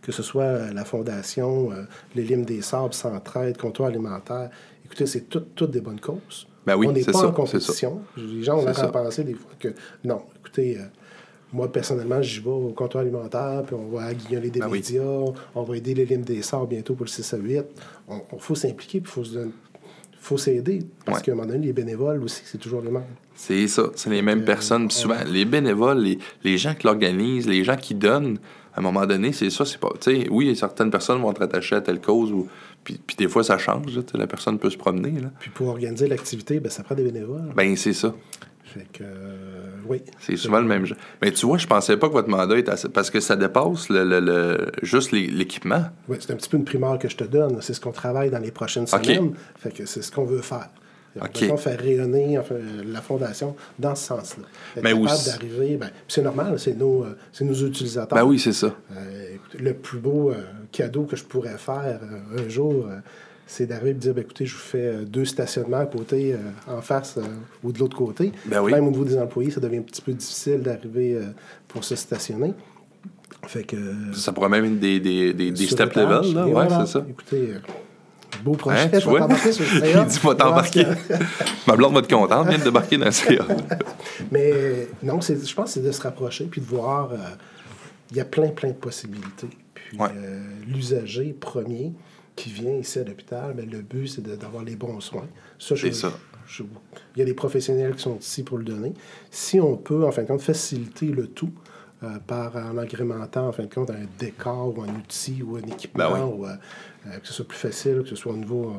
[0.09, 1.83] que ce soit euh, la Fondation, euh,
[2.14, 4.49] les Limes des Sables, Centraide, Comptoir alimentaire.
[4.87, 6.47] Écoutez, c'est tout- toutes des bonnes causes.
[6.66, 8.01] Ben oui, on n'est pas ça, en compétition.
[8.16, 9.68] Les gens ont l'air à penser des fois que
[10.05, 10.85] non, écoutez, euh,
[11.53, 14.79] moi personnellement, j'y vais au comptoir alimentaire, puis on va aguillonner des Ben oui.
[14.79, 15.03] médias,
[15.55, 17.64] on va aider les Limes des Sables bientôt pour le 6 à 8.
[18.09, 19.53] On, on faut s'impliquer, puis il faut se donner-
[20.21, 20.79] faut s'aider.
[21.05, 21.25] Parce Ouais.
[21.27, 23.03] qu'à un moment donné, les bénévoles aussi, c'est toujours les mêmes.
[23.35, 24.88] C'est ça, c'est les mêmes Euh, personnes.
[24.88, 28.38] Puis souvent, les bénévoles, les, les gens qui l'organisent, les gens qui donnent,
[28.78, 29.90] à un moment donné, c'est ça, c'est pas.
[30.00, 32.46] Tu sais, oui, certaines personnes vont être attachées à telle cause, ou,
[32.84, 35.20] puis, puis des fois, ça change, là, la personne peut se promener.
[35.20, 35.30] Là.
[35.40, 37.52] Puis pour organiser l'activité, ben, ça prend des bénévoles.
[37.56, 38.14] Ben, c'est ça.
[38.62, 40.02] Fait que, euh, oui.
[40.20, 40.98] C'est souvent le même genre.
[41.22, 42.88] Mais tu vois, je pensais pas que votre mandat était assez.
[42.90, 45.84] Parce que ça dépasse le, le- le- juste l'équipement.
[46.06, 47.60] Oui, c'est un petit peu une primeur que je te donne.
[47.62, 49.32] C'est ce qu'on travaille dans les prochaines semaines.
[49.56, 50.68] Fait que c'est ce qu'on veut faire.
[51.20, 51.42] On OK.
[51.50, 54.44] veut faire rayonner enfin, la fondation dans ce sens-là.
[54.76, 58.18] Mais capable aussi- d'arriver, ben, c'est normal, c'est nos, euh, nos utilisateurs.
[58.18, 58.74] Ben oui, c'est ça.
[58.96, 60.37] Euh, le plus beau euh,
[60.72, 62.00] cadeau que je pourrais faire
[62.37, 62.87] un jour,
[63.48, 66.37] c'est d'arriver et de dire ben, écoutez, je vous fais deux stationnements à côté, euh,
[66.76, 67.22] en face euh,
[67.64, 68.31] ou de l'autre côté.
[68.44, 68.72] Ben oui.
[68.72, 71.22] Même au niveau des employés, ça devient un petit peu difficile d'arriver euh,
[71.66, 72.52] pour se stationner.
[73.46, 73.76] Fait que.
[74.14, 76.46] Ça pourrait même être des, des, des, step l'étage, level, là.
[76.46, 76.85] Ouais, voilà.
[76.87, 77.07] c'est ça.
[77.09, 77.54] Écoutez,
[78.44, 78.78] beau projet.
[78.78, 79.20] Hein, je tu vais vois?
[79.20, 80.86] t'embarquer sur le Il dit, va t'embarquer.
[81.66, 83.46] Ma blonde va être contente, vient de débarquer dans le CA.
[84.30, 87.12] Mais non, je pense que c'est de se rapprocher puis de voir.
[87.12, 87.16] euh,
[88.10, 89.48] Il y a plein, plein de possibilités.
[89.74, 90.08] Puis Ouais.
[90.16, 91.92] euh, l'usager premier
[92.36, 95.26] qui vient ici à l'hôpital, ben, le but, c'est d'avoir les bons soins.
[95.58, 96.12] Je- ça.
[96.46, 96.62] je-
[97.16, 98.94] il y a des professionnels qui sont ici pour le donner.
[99.30, 101.50] Si on peut, en fin de compte, faciliter le tout
[102.02, 105.62] euh, par en agrémentant, en fin de compte, un décor ou un outil ou un
[105.62, 106.32] équipement, Ben oui.
[106.38, 106.54] ou, euh,
[107.06, 108.72] euh, que ce soit plus facile, que ce soit au niveau,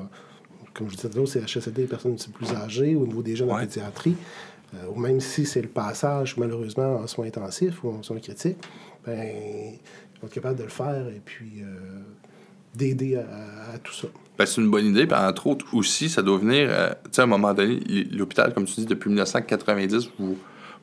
[0.73, 3.55] comme je disais tout c'est HSD, des personnes plus âgées, au niveau des jeunes en
[3.55, 3.61] Ouais.
[3.65, 4.15] pédiatrie,
[4.93, 8.57] ou même si c'est le passage, malheureusement, en soins intensifs ou en soins critiques,
[9.05, 11.63] ben, ils vont être capables de le faire et puis
[12.75, 14.07] d'aider à, à tout ça.
[14.37, 15.05] Ben, c'est une bonne idée.
[15.07, 16.67] Puis, entre autres, aussi, ça doit venir.
[16.69, 17.79] euh, tu sais, à un moment donné,
[18.11, 20.37] l'hôpital, comme tu dis, depuis 1990, vous,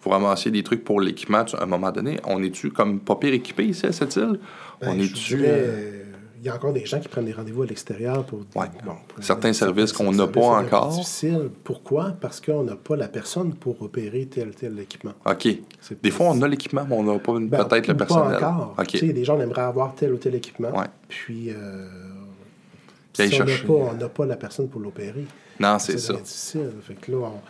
[0.06, 1.44] vous ramassiez des trucs pour l'équipement.
[1.58, 4.38] À un moment donné, on est-tu comme pas pire équipé ici à cette île?
[4.80, 5.42] Ben, on est-tu.
[5.44, 6.02] euh,
[6.38, 8.66] il y a encore des gens qui prennent des rendez-vous à l'extérieur pour, Ouais.
[8.84, 10.90] pour- Certains services qu'on n'a pas encore.
[10.90, 11.50] difficile.
[11.64, 12.12] Pourquoi?
[12.20, 15.14] Parce qu'on n'a pas la personne pour opérer tel tel équipement.
[15.28, 15.48] OK.
[15.80, 18.38] C'est Des fois, on a l'équipement, mais on n'a pas Ben, peut-être le personnel.
[18.38, 18.74] Pas encore.
[18.78, 18.86] OK.
[18.86, 20.70] Tu sais, les gens aimeraient avoir tel ou tel équipement.
[20.78, 20.86] Ouais.
[21.08, 21.88] Puis, euh,
[23.14, 25.24] si on n'a pas, pas la personne pour l'opérer.
[25.58, 26.12] Non, c'est ça.
[26.12, 26.70] devient difficile.
[26.82, 27.40] Fait que là, on-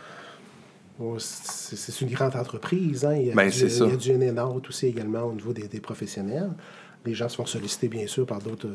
[1.19, 3.05] c'est une grande entreprise.
[3.05, 3.17] Hein.
[3.17, 5.69] Il, y a Ben, du, il y a du out aussi également au niveau des,
[5.69, 6.51] des professionnels.
[7.05, 8.67] Les gens se font solliciter, bien sûr, par d'autres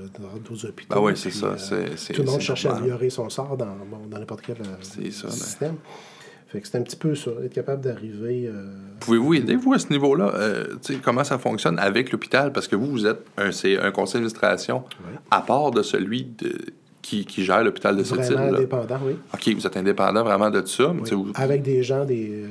[0.65, 0.95] hôpitaux.
[0.95, 1.47] Ben oui, c'est ça.
[1.73, 4.63] euh, tout le monde cherche à améliorer son sort dans, bon, dans n'importe quel euh,
[4.97, 5.11] ben.
[5.11, 5.75] système.
[6.47, 8.45] Fait que c'est un petit peu ça, être capable d'arriver.
[8.47, 10.33] euh, Pouvez-vous aider, vous, à ce niveau-là?
[10.35, 12.51] Euh, comment ça fonctionne avec l'hôpital?
[12.51, 15.17] Parce que vous, vous êtes un, un conseil d'administration Ouais.
[15.29, 16.57] à part de celui de,
[17.01, 18.55] qui, qui gère l'hôpital de cette vraiment île.
[18.55, 19.13] indépendant, oui.
[19.33, 20.89] OK, vous êtes indépendant vraiment de ça.
[20.91, 21.09] Oui.
[21.11, 22.47] vous- Avec des gens des, euh,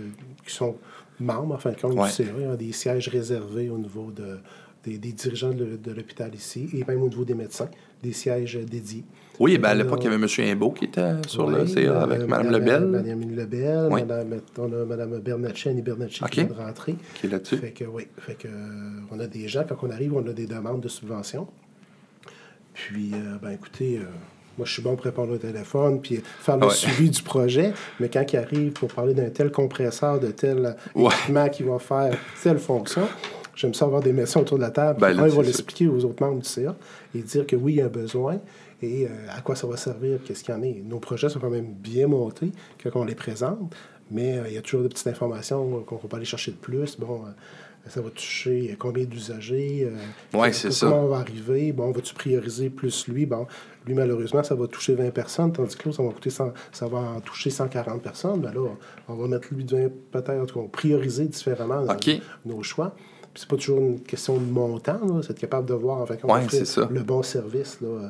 [0.46, 0.76] qui sont
[1.20, 2.08] membres, en fin de compte, Ouais.
[2.08, 2.56] du CA.
[2.56, 4.38] Des sièges réservés au niveau de,
[4.84, 7.68] des, des dirigeants de, de l'hôpital ici et même au niveau des médecins,
[8.02, 9.04] des sièges euh, dédiés.
[9.38, 10.52] Oui, ben à l'époque, il y avait M.
[10.52, 14.00] Imbeau qui était sur le CA avec euh, Mme Lebel, Mme Lebel, Oui.
[14.02, 16.30] Madame, on a Mme Bernatchez, Annie Bernatchez OK.
[16.30, 16.94] qui vient de rentrer.
[17.14, 17.56] qui est là-dessus.
[17.56, 18.48] Fait que oui, fait que,
[19.10, 21.46] on a des gens, quand on arrive, on a des demandes de subventions.
[22.74, 24.02] Puis, euh, ben écoutez, euh,
[24.60, 26.72] moi je suis bon pour répondre au téléphone, puis faire le Ouais.
[26.74, 31.06] suivi du projet, mais quand il arrive pour parler d'un tel compresseur, de tel Ouais.
[31.06, 33.02] équipement qui va faire telle fonction,
[33.56, 35.00] j'aime ça avoir des médecins autour de la table.
[35.00, 35.46] Ben là, un, il c'est va ça.
[35.48, 36.76] l'expliquer aux autres membres du CA
[37.14, 38.38] et dire que oui, il y a un besoin
[38.82, 40.82] et euh, à quoi ça va servir, qu'est-ce qu'il y en est.
[40.86, 43.74] Nos projets sont quand même bien montés quand on les présente,
[44.10, 46.98] mais euh, il y a toujours des petites informations qu'on peut aller chercher de plus.
[46.98, 47.30] Bon, euh,
[47.88, 49.88] ça va toucher combien d'usagers?
[50.34, 50.86] euh, Ouais, c'est ça.
[50.88, 51.72] Comment on va arriver?
[51.72, 53.26] Bon, vas-tu prioriser plus lui?
[53.26, 53.46] Bon,
[53.86, 56.86] lui, malheureusement, ça va toucher 20 personnes, tandis que l'autre, ça va, coûter 100 ça
[56.88, 58.40] va en toucher 140 personnes.
[58.40, 58.68] Ben là,
[59.08, 62.14] on va mettre lui de 20 peut-être, en tout cas, prioriser différemment euh,
[62.44, 62.94] nos choix.
[63.32, 66.22] Puis c'est pas toujours une question de montant, c'est être capable de voir, en fait,
[66.24, 66.40] Ouais,
[66.90, 67.80] le bon service.
[67.80, 68.08] Là, euh,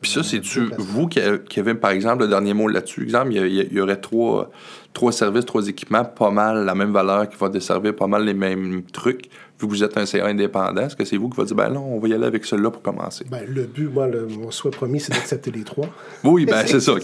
[0.00, 3.02] Puis ça, euh, c'est-tu vous qui, qui avez, par exemple, le dernier mot là-dessus?
[3.04, 4.50] Exemple, il y, aurait trois,
[4.94, 8.34] trois services, trois équipements, pas mal la même valeur, qui va desservir pas mal les
[8.34, 9.28] mêmes trucs.
[9.60, 11.68] Vu que vous êtes un CA indépendant, est-ce que c'est vous qui va dire, ben
[11.68, 13.26] non, on va y aller avec celui-là pour commencer?
[13.30, 15.86] Ben, le but, moi, le, mon souhait promis, c'est d'accepter les trois.
[16.24, 16.94] Oui, ben c'est ça.
[16.94, 17.02] OK.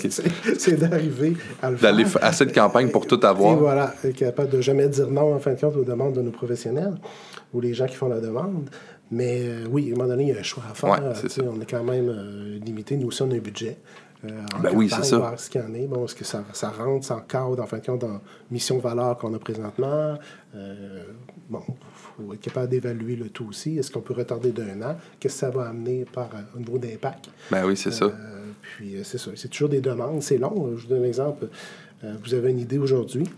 [0.57, 3.57] C'est- d'arriver à le D'aller à cette campagne pour tout Et avoir.
[3.57, 6.31] voilà, être capable de jamais dire non, en fin de compte, aux demandes de nos
[6.31, 6.95] professionnels
[7.53, 8.71] ou les gens qui font la demande.
[9.11, 10.91] Mais euh, oui, à un moment donné, il y a un choix à faire.
[10.91, 12.97] Ouais, Euh, on est quand même euh, limité.
[12.97, 13.79] Nous aussi, on a un budget.
[14.25, 15.19] Euh, en Ben oui, campagne, c'est ça.
[15.19, 15.87] voir ce qu'il y en est.
[15.87, 19.17] Bon, est-ce que ça, ça rentre, ça encadre, en fin de compte, dans mission valeur
[19.19, 20.19] qu'on a présentement?
[21.49, 21.75] Bon, il
[22.27, 23.79] faut être capable d'évaluer le tout aussi.
[23.79, 24.97] Est-ce qu'on peut retarder d'un an?
[25.21, 27.29] Qu'est-ce que ça va amener par, au niveau d'impact?
[27.51, 28.11] Ben oui, c'est ça.
[28.63, 29.31] Puis c'est ça.
[29.37, 30.23] C'est toujours des demandes.
[30.23, 30.73] C'est long.
[30.77, 31.49] Je vous donne un exemple.
[32.03, 33.29] Vous avez une idée aujourd'hui.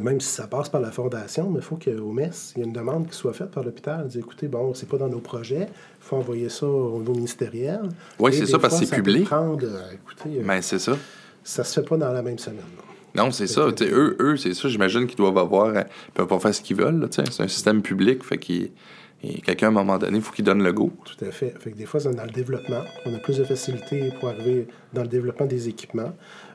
[0.00, 2.66] Même si ça passe par la fondation, mais il faut qu'au MES, il y ait
[2.66, 4.06] une demande qui soit faite par l'hôpital.
[4.08, 7.80] Dire, écoutez, bon, c'est pas dans nos projets, il faut envoyer ça au niveau ministériel.
[8.18, 9.24] Oui, c'est ça, parce que c'est public.
[9.24, 10.96] prendre, euh, écoutez, euh, Ben c'est ça.
[11.44, 12.60] ça se fait pas dans la même semaine.
[13.14, 13.66] Non, c'est ça.
[13.82, 14.68] Eux, eux c'est ça.
[14.68, 15.66] J'imagine qu'ils doivent avoir.
[15.66, 17.06] euh, Ils peuvent pas faire ce qu'ils veulent.
[17.10, 18.24] C'est un système public.
[18.24, 18.70] Fait qu'il.
[19.22, 20.90] et quelqu'un, à un moment donné, il faut qu'il donne le go.
[21.04, 21.54] Tout à fait.
[21.60, 22.80] Fait que des fois, c'est dans le développement.
[23.04, 26.12] On a plus de facilité pour arriver dans le développement des équipements.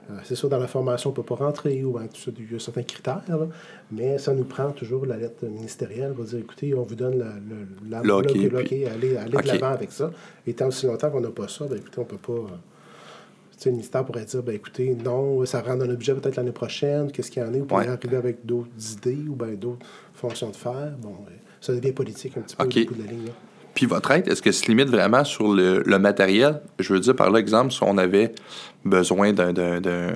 [0.10, 2.32] Euh, c'est sûr, dans la formation, on ne peut pas rentrer ou ben, tout ça,
[2.40, 3.48] il y a certains critères, là.
[3.92, 6.14] mais ça nous prend toujours la lettre ministérielle.
[6.18, 9.48] On va dire, écoutez, on vous donne la, le, la, Le puis- allez, allez de
[9.48, 10.12] l'avant avec ça.
[10.46, 12.34] Et tant aussi longtemps qu'on n'a pas ça, ben, écoutez, on ne peut pas.
[12.34, 12.56] euh,
[13.66, 17.12] le ministère pourrait dire, ben, écoutez, non, ça rentre dans notre budget peut-être l'année prochaine,
[17.12, 17.94] qu'est-ce qu'il y en a, vous pourriez Ouais.
[17.94, 20.94] arriver avec d'autres idées ou ben, d'autres fonctions de faire.
[21.02, 22.78] Bon, euh, ça devient politique un petit peu OK.
[22.78, 23.26] au bout de la ligne.
[23.26, 23.32] là.
[23.78, 26.62] Puis votre aide, est-ce que se limite vraiment sur le, le matériel?
[26.80, 28.34] Je veux dire, par là, exemple, si on avait
[28.84, 30.14] besoin d'un, d'un, d'un-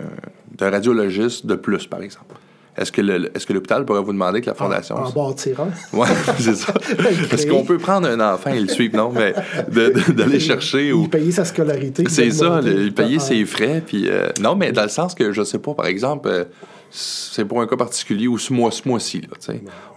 [0.58, 2.34] d'un radiologiste de plus, par exemple.
[2.76, 4.96] est-ce que le- est-ce que l'hôpital pourrait vous demander que la fondation...
[4.96, 5.70] En, en bâtir un.
[5.96, 6.08] Ouais,
[6.40, 6.74] c'est ça.
[7.32, 8.98] Est-ce qu'on peut prendre un enfant et le suivre?
[8.98, 9.34] Non, mais
[9.70, 11.04] de- de- d'aller chercher ou...
[11.04, 12.04] Il payer sa scolarité.
[12.10, 13.84] C'est ça, le- payer ses frais.
[13.86, 16.46] Puis, euh, non, mais dans le sens que, je sais pas, par exemple, euh,
[16.92, 19.22] c'est pour un cas particulier ou ce mois, ce mois-ci.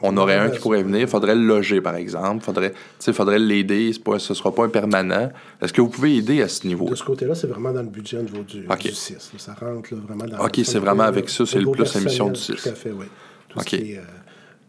[0.03, 2.45] On aurait un qui pourrait venir, il faudrait le loger, par exemple.
[2.45, 2.73] Faudrait,
[3.13, 5.31] faudrait l'aider, pas, ce sera pas un permanent.
[5.61, 6.89] Est-ce que vous pouvez aider à ce niveau?
[6.89, 8.83] De ce côté-là, c'est vraiment dans le budget au niveau du, Ok.
[8.83, 9.13] du 6.
[9.33, 9.39] là.
[9.39, 12.27] Ça rentre là, vraiment dans Ok, c'est vraiment avec ça, c'est le plus la mission
[12.27, 12.67] du Tout 6.
[12.69, 13.07] à fait, oui.
[13.49, 14.03] Tout ce qui est euh,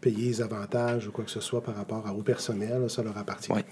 [0.00, 3.02] payer les avantages ou quoi que ce soit par rapport à- au personnel, là, ça
[3.02, 3.52] leur appartient.
[3.52, 3.64] Ouais.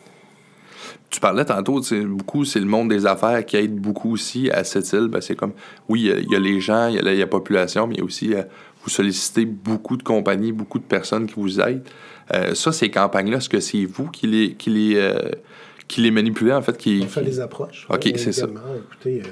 [1.11, 4.93] Tu parlais tantôt, beaucoup, c'est le monde des affaires qui aide beaucoup aussi à cette
[4.93, 5.09] île.
[5.09, 5.53] Ben, c'est comme,
[5.89, 7.23] oui, il y a- il y, a les gens, il y a la, il y
[7.23, 8.43] a la population, mais il y a aussi, euh,
[8.83, 11.85] vous sollicitez beaucoup de compagnies, beaucoup de personnes qui vous aident.
[12.35, 15.31] Euh, ça, ces campagnes-là, est-ce que c'est vous qui les, qui les, euh,
[15.87, 16.77] qui les manipulez, en fait?
[16.77, 17.87] Qui, On fait les approches.
[17.91, 18.47] Ok, c'est ça.
[18.91, 19.23] Écoutez,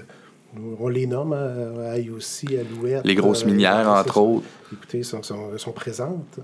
[0.79, 3.05] on les nomme à, à IOC, à l'Ouest.
[3.07, 4.47] Les grosses minières, entre autres.
[4.73, 6.39] Écoutez, sont, sont, sont présentes.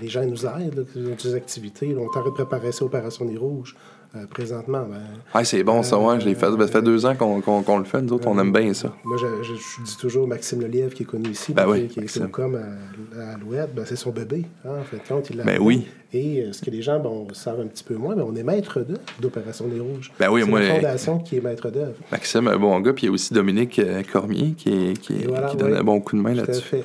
[0.00, 1.94] Les gens nous aident, là, ont des activités.
[1.94, 3.76] on train de préparer ça, Opération des Rouges,
[4.16, 4.84] euh, présentement.
[4.88, 4.98] Ben,
[5.34, 6.50] Ouais, c'est bon, ça, ouais, je l'ai fait.
[6.50, 8.92] Ben, ça fait deux ans qu'on le fait, nous autres, on aime bien ça.
[9.04, 11.88] Moi, je, je- je dis toujours Maxime Lelièvre, qui est connu ici, Ben qui- oui,
[11.88, 14.44] qui est comme à, à l'Ouest, ben, c'est son bébé.
[14.64, 15.86] hein, en fait, quand il Ben oui.
[16.12, 18.44] Et euh, ce que les gens bon, savent un petit peu moins, mais on est
[18.44, 20.12] maître d'œuvre d'Opération des Rouges.
[20.20, 21.94] Ben oui, c'est la fondation qui est maître d'œuvre.
[22.12, 25.14] Maxime, un bon gars, puis il y a aussi Dominique euh, Cormier qui, est- qui,
[25.14, 26.76] est- Et voilà, qui donne un bon coup de main Tout à là-dessus.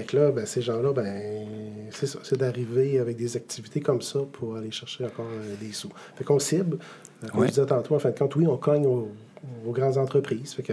[0.00, 0.02] Fait.
[0.04, 1.46] Que là, ben, ces gens-là, ben,
[1.90, 5.72] c'est ça, c'est d'arriver avec des activités comme ça pour aller chercher encore euh, des
[5.72, 5.90] sous.
[6.16, 6.78] Fait qu'on cible,
[7.30, 7.46] comme Ouais.
[7.46, 9.08] je disais tantôt, en fin de compte, oui, on cogne aux,
[9.66, 10.52] aux grandes entreprises.
[10.54, 10.72] Fait que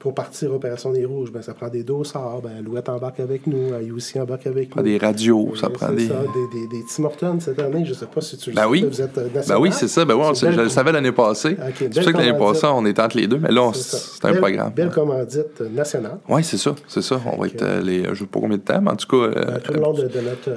[0.00, 3.68] pour partir Opération des Rouges, ben, ça prend des dossards, ben, Louette embarque avec nous,
[3.80, 4.82] IOC embarque avec nous.
[4.82, 6.08] des radios, ça Euh, prend des...
[6.08, 8.62] ça, des, des, des Tim Hortons cette année, je sais pas si tu le Ben
[8.62, 8.86] sais, oui.
[8.90, 9.62] vous êtes euh, Ben national.
[9.62, 10.04] oui, c'est ça.
[10.06, 11.52] Ben oui, on je le savais l'année passée.
[11.52, 14.24] Ok, c'est pour ça que l'année passée, on était entre les deux, mais là, C'est
[14.24, 14.72] un Belle- programme.
[14.72, 16.18] Belle commandite nationale.
[16.28, 17.20] Oui, c'est ça, c'est ça.
[17.30, 18.04] On va être euh, les.
[18.12, 19.16] Je sais pas combien de temps, mais en tout cas.
[19.38, 20.54] euh, Ben, tout le long de, de notre, euh,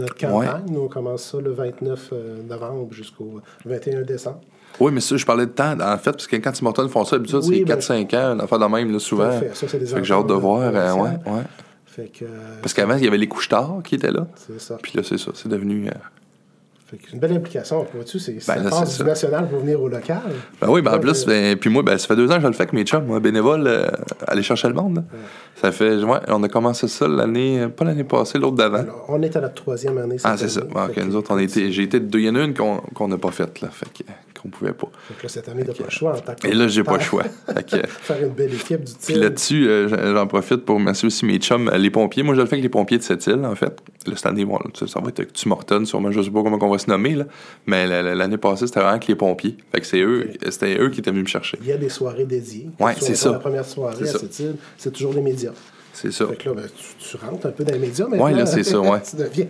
[0.00, 4.40] notre campagne, nous, on commence ça le 29 euh, novembre jusqu'au 21 décembre.
[4.78, 7.16] Oui, mais ça, je parlais de temps, en fait, parce que quand Tim font ça,
[7.16, 9.24] d'habitude, Oui, c'est ben, 4-5 ans, une affaire de même, là, souvent.
[9.28, 9.56] Tout à fait.
[9.56, 10.60] Ça, c'est des Fait que j'ai hâte de voir.
[10.74, 11.42] euh, ouais, ouais.
[11.86, 12.28] Fait que, euh,
[12.62, 14.26] Parce qu'avant, il y avait les couches tard qui étaient là.
[14.36, 14.78] c'est ça.
[14.80, 15.88] Puis là, c'est ça, c'est devenu.
[15.88, 15.90] euh,
[16.90, 17.86] c'est une belle implication.
[17.94, 19.04] Vois-tu, c'est, ça Ben, passe c'est du ça.
[19.04, 20.20] national pour venir au local.
[20.60, 22.46] Ben oui, ben en plus, ben, puis moi, ben, ça fait deux ans que je
[22.46, 23.86] le fais avec mes chums, moi, bénévole, euh,
[24.26, 25.04] aller chercher le monde.
[25.60, 28.84] Ça fait, ouais, on a commencé ça l'année, pas l'année passée, l'autre d'avant.
[29.08, 30.16] On est à notre troisième année.
[30.24, 30.62] Ah, c'est ça.
[30.62, 33.08] Bon, que- nous autres, on a été, j'ai été, il y en a une qu'on
[33.08, 33.86] n'a pas faite, là, fait
[34.40, 34.86] qu'on pouvait pas.
[35.18, 36.94] Que là, cette année, t'as pas le choix en tant que Et là, j'ai pas
[36.96, 37.24] le choix.
[37.24, 41.36] Fait Faire une belle équipe du Puis là-dessus, euh, j'en- profite pour remercier aussi mes
[41.38, 42.22] chums, euh, les pompiers.
[42.22, 43.76] Moi, je le fais avec les pompiers de cette île, en fait.
[44.06, 46.58] Là, cette année, bon, ça, ça va être avec Tumorton, sûrement, je sais pas comment
[46.60, 47.24] on va se nommer, là.
[47.66, 49.56] Mais la- la- l'année passée, c'était vraiment avec les pompiers.
[49.72, 51.58] Fait que c'est eux, c'était eux qui étaient venus me chercher.
[51.62, 52.68] Il y a des soirées dédiées.
[52.78, 53.30] Soit c'est ça.
[53.32, 55.52] La première soirée à cette île, c'est toujours les médias.
[55.92, 56.26] C'est ça.
[56.28, 58.24] Fait que là, ben, tu, tu rentres un peu dans les médias maintenant.
[58.24, 59.00] Ouais, là, c'est ça, ouais.
[59.10, 59.46] tu deviens.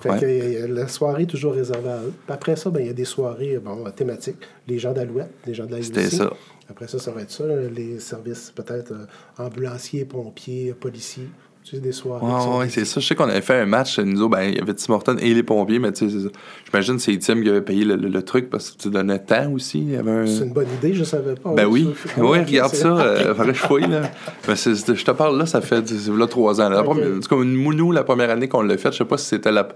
[0.00, 0.18] fait Ouais.
[0.20, 2.12] que euh, la soirée est toujours réservée à eux.
[2.26, 4.36] Puis après ça, ben, il y a des soirées bon, thématiques.
[4.68, 6.30] Les gens d'Alouette, les gens de la C'était ça.
[6.68, 7.44] Après ça, ça va être ça.
[7.74, 9.06] Les services peut-être euh,
[9.38, 11.28] ambulanciers, pompiers, policiers.
[11.64, 12.58] Tu sais, des soirées.
[12.58, 12.98] Ouais, c'est ça.
[12.98, 15.16] Je sais qu'on avait fait un match, nous autres, ben, il y avait Tim Hortons
[15.18, 16.28] et les pompiers, mais tu sais,
[16.66, 19.20] j'imagine que c'est Tim qui avait payé le, le- le truc parce que tu donnais
[19.20, 19.94] temps aussi.
[19.96, 20.26] Un...
[20.26, 21.54] C'est une bonne idée, je savais pas.
[21.54, 24.10] Ben oui, oui, regarde ça, euh, faudrait que je fouille, là.
[24.56, 26.68] C'est- je te parle là, ça fait là trois ans.
[26.68, 26.82] là.
[27.20, 28.90] C'est comme une mounou la première année qu'on l'a fait.
[28.92, 29.68] Je sais pas si c'était la.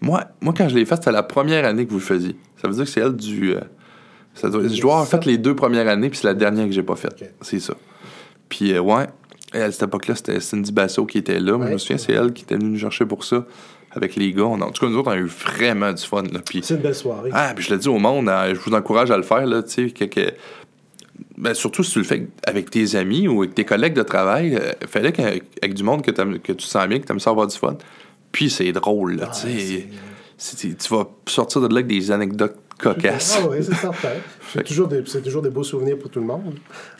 [0.00, 2.36] Moi, moi quand je l'ai fait, c'était la première année que vous le faisiez.
[2.62, 3.54] Ça veut dire que c'est elle du.
[3.54, 3.60] euh,
[4.34, 6.72] ça doit- je dois avoir fait les deux premières années, puis c'est la dernière que
[6.72, 7.34] j'ai pas faite.
[7.42, 7.74] C'est ça.
[8.48, 9.06] Puis, euh, ouais,
[9.54, 11.56] et à cette époque-là, c'était Cindy Basso qui était là.
[11.56, 13.44] Moi, je me souviens, c'est elle qui était venue nous chercher pour ça,
[13.92, 14.42] avec les gars.
[14.44, 16.22] On a- en tout cas, nous autres, on a eu vraiment du fun.
[16.22, 16.40] Là.
[16.44, 17.30] Puis, C'est une belle soirée.
[17.32, 19.62] ah, puis je le dis au monde, hein, je vous encourage à le faire, là,
[19.62, 20.32] tu sais, que, que-
[21.38, 24.56] ben, surtout si tu le fais avec tes amis ou avec tes collègues de travail,
[24.56, 27.30] euh, fais-le qu'avec- avec du monde que, que tu sens bien, que tu aimes ça
[27.30, 27.76] avoir du fun.
[28.32, 29.46] Puis c'est drôle, là, Ah,
[30.36, 34.08] Tu vas sortir de là avec des anecdotes Ah oui, c'est certain.
[34.52, 36.54] C'est toujours, des, c'est toujours des beaux souvenirs pour tout le monde.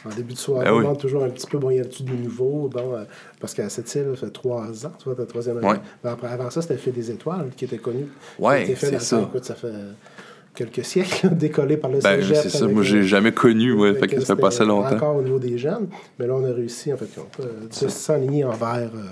[0.04, 0.82] En début de soirée, Ben on oui.
[0.82, 2.68] demande toujours un petit peu, bon, il y a-tu du nouveau?
[2.68, 3.04] Bon, euh,
[3.38, 5.68] parce qu'à cette île, ça fait trois ans, tu vois, ta troisième année.
[5.68, 5.80] Ouais.
[6.02, 8.06] Mais après, avant ça, c'était Fait des Étoiles, qui était connu.
[8.40, 9.18] Fait c'est ça.
[9.18, 9.68] temps, écoute, ça fait
[10.54, 14.00] quelques siècles, décollé par le Ben, cégep c'est ça, moi, j'ai euh, jamais connu, avec,
[14.00, 14.94] fait que euh, ça fait pas assez c'était longtemps.
[14.94, 17.88] Encore au niveau des jeunes, mais là, on a réussi, en fait, on peut, de
[17.88, 19.02] s'enligner envers euh,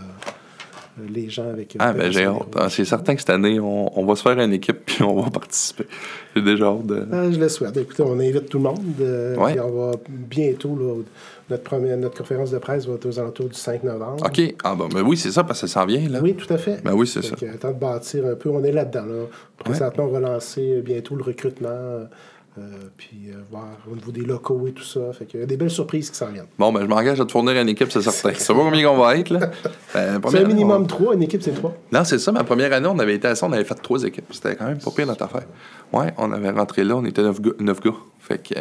[1.11, 1.75] les gens avec.
[1.75, 2.43] euh, Ah, ben, j'ai hâte.
[2.57, 5.21] Ah, c'est certain que cette année, on, on va se faire une équipe puis on
[5.21, 5.87] va participer.
[6.37, 7.07] J'ai déjà hâte de.
[7.13, 7.77] Euh, je le souhaite.
[7.77, 8.81] Écoutez, on invite tout le monde.
[9.01, 9.53] euh, Ouais.
[9.53, 11.03] puis on va bientôt, là,
[11.51, 14.25] notre, première, notre conférence de presse va être aux alentours du 5 novembre.
[14.27, 14.55] OK.
[14.65, 16.21] Ah, ben, ben oui, c'est ça, parce que ça s'en vient, là.
[16.23, 16.83] Oui, tout à fait.
[16.85, 17.37] Ben oui, c'est ça.
[17.37, 18.49] que, temps de bâtir un peu.
[18.51, 19.05] On est là-dedans.
[19.07, 19.25] Là.
[19.59, 22.07] Présentement, on va lancer bientôt le recrutement.
[22.59, 22.61] Euh,
[22.99, 25.01] puis euh, voir au niveau des locaux et tout ça.
[25.19, 26.45] Fait qu'il y a des belles surprises qui s'en viennent.
[26.59, 28.29] Bon, ben, je m'engage à te fournir une équipe, c'est certain.
[28.37, 29.51] Tu sais pas combien on va être, là?
[29.95, 31.75] Ben, C'est un minimum on- trois, une équipe, c'est trois.
[31.91, 32.31] Non, c'est ça.
[32.31, 34.27] Ma première année, on avait été à ça, on avait fait trois équipes.
[34.33, 35.45] C'était quand même pas pire notre affaire.
[35.95, 37.53] Ouais, on avait rentré là, on était neuf gars.
[37.59, 37.95] neuf gars.
[38.19, 38.61] Fait que, euh,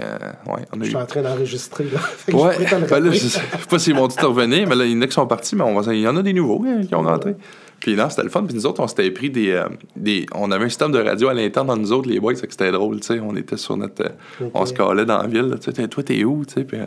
[0.54, 0.88] ouais, on a Je eu.
[0.88, 1.84] suis en train d'enregistrer.
[1.92, 2.00] là.
[2.00, 2.56] Fait que je Ouais,
[2.90, 5.08] ben là, je sais pas s'ils vont tous revenir, mais là, il y en a
[5.08, 5.94] qui sont partis, mais on va...
[5.94, 7.36] il y en a des nouveaux hein, qui ont rentré.
[7.82, 8.44] Puis là, c'était le fun.
[8.46, 9.68] Puis nous autres, on s'était pris des, euh,
[9.98, 10.26] des.
[10.34, 13.02] On avait un système de radio à l'interne dans nous autres, les boys, c'était drôle,
[13.02, 13.20] tu sais.
[13.20, 14.04] On était sur notre.
[14.06, 14.50] euh.
[14.54, 15.88] On se calait dans la ville, tu sais.
[15.90, 16.64] Toi, t'es où, tu sais?
[16.64, 16.86] Puis euh,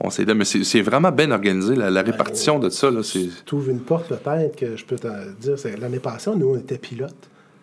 [0.00, 3.00] on s'est dit, mais c'est c'est vraiment bien organisé, la, la répartition de ça, là.
[3.02, 5.08] Tu ouvres une porte, peut-être, que je peux te
[5.40, 5.56] dire.
[5.80, 7.14] L'année passée, nous, on était pilote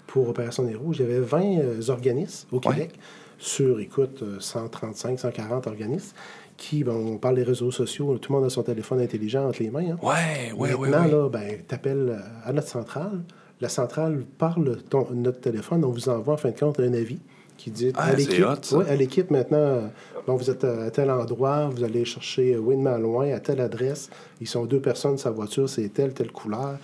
[0.05, 0.97] pour Opération des Rouges.
[0.99, 2.73] Il y avait 20 euh, organismes au Ouais.
[2.73, 2.91] Québec
[3.39, 6.13] sur, écoute, euh, 135, 140 organismes
[6.57, 9.61] qui, bon, on parle des réseaux sociaux, tout le monde a son téléphone intelligent entre
[9.61, 9.91] les mains.
[9.91, 9.97] hein.
[10.01, 10.75] Ouais, ouais.
[10.89, 11.11] Maintenant, ouais.
[11.11, 13.21] là, ben, tu appelles à notre centrale.
[13.61, 15.85] La centrale parle ton, notre téléphone.
[15.85, 17.19] On vous envoie, en fin de compte, un avis
[17.57, 18.43] qui dit Ah, à l'équipe.
[18.73, 19.81] ouais, à l'équipe, maintenant, euh,
[20.27, 24.09] bon, vous êtes à tel endroit, vous allez chercher euh, Wayne Malouin à telle adresse.
[24.41, 26.77] Ils sont deux personnes, sa voiture, c'est telle, telle couleur.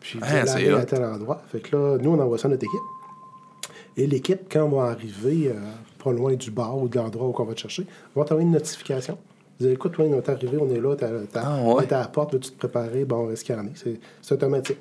[0.00, 0.76] Puis vous Ah, allez aller hot.
[0.76, 1.40] à tel endroit.
[1.50, 2.80] Fait que là, nous, on envoie ça à notre équipe.
[3.96, 5.54] Et l'équipe, quand on va arriver euh,
[6.02, 8.52] pas loin du bar ou de l'endroit où on va te chercher, va t'envoyer une
[8.54, 9.18] notification.
[9.60, 11.08] Vous dites, écoute, Wayne, on est arrivé, on est là, t'as,
[11.42, 11.86] Ah, ouais.
[11.86, 13.04] t'es à la porte, veux-tu te préparer?
[13.04, 13.28] Bon?
[13.34, 14.78] C'est, c'est automatique.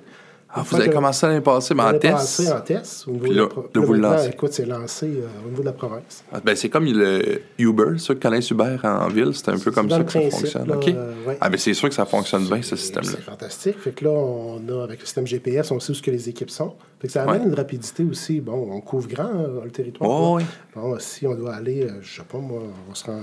[0.60, 2.42] Ah, vous avez commencé l'année passée, mais en test?
[2.52, 4.28] en test, au niveau de là- vous le.
[4.30, 6.24] Écoute, c'est lancé euh, au niveau de la province.
[6.32, 9.72] Ah, Ben, c'est comme le Uber, ceux qui connaissent Uber en ville, c'est un peu
[9.72, 10.68] comme ça que ça fonctionne.
[10.68, 10.88] là, OK?
[10.88, 11.38] euh, ouais.
[11.42, 13.12] Ah, ben, c'est sûr que ça fonctionne bien, ce système-là.
[13.16, 13.80] C'est fantastique.
[13.80, 16.30] Fait que là, on a, avec le système GPS, on sait où ce que les
[16.30, 16.74] équipes sont.
[17.00, 17.48] Fait que ça amène Ouais.
[17.50, 18.42] une rapidité aussi.
[18.42, 20.10] Bon, on couvre grand euh, le territoire.
[20.10, 20.44] Oh, oui.
[20.76, 23.22] Bon, si on doit aller, euh, je sais pas moi, on se rend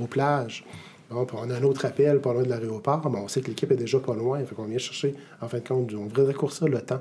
[0.00, 0.64] aux plages.
[1.10, 3.48] Bon, puis on a un autre appel pas loin de l'aéroport, mais on sait que
[3.48, 4.38] l'équipe est déjà pas loin.
[4.44, 7.00] Fait qu'on vient chercher, en fin de compte, on devrait raccourcir le temps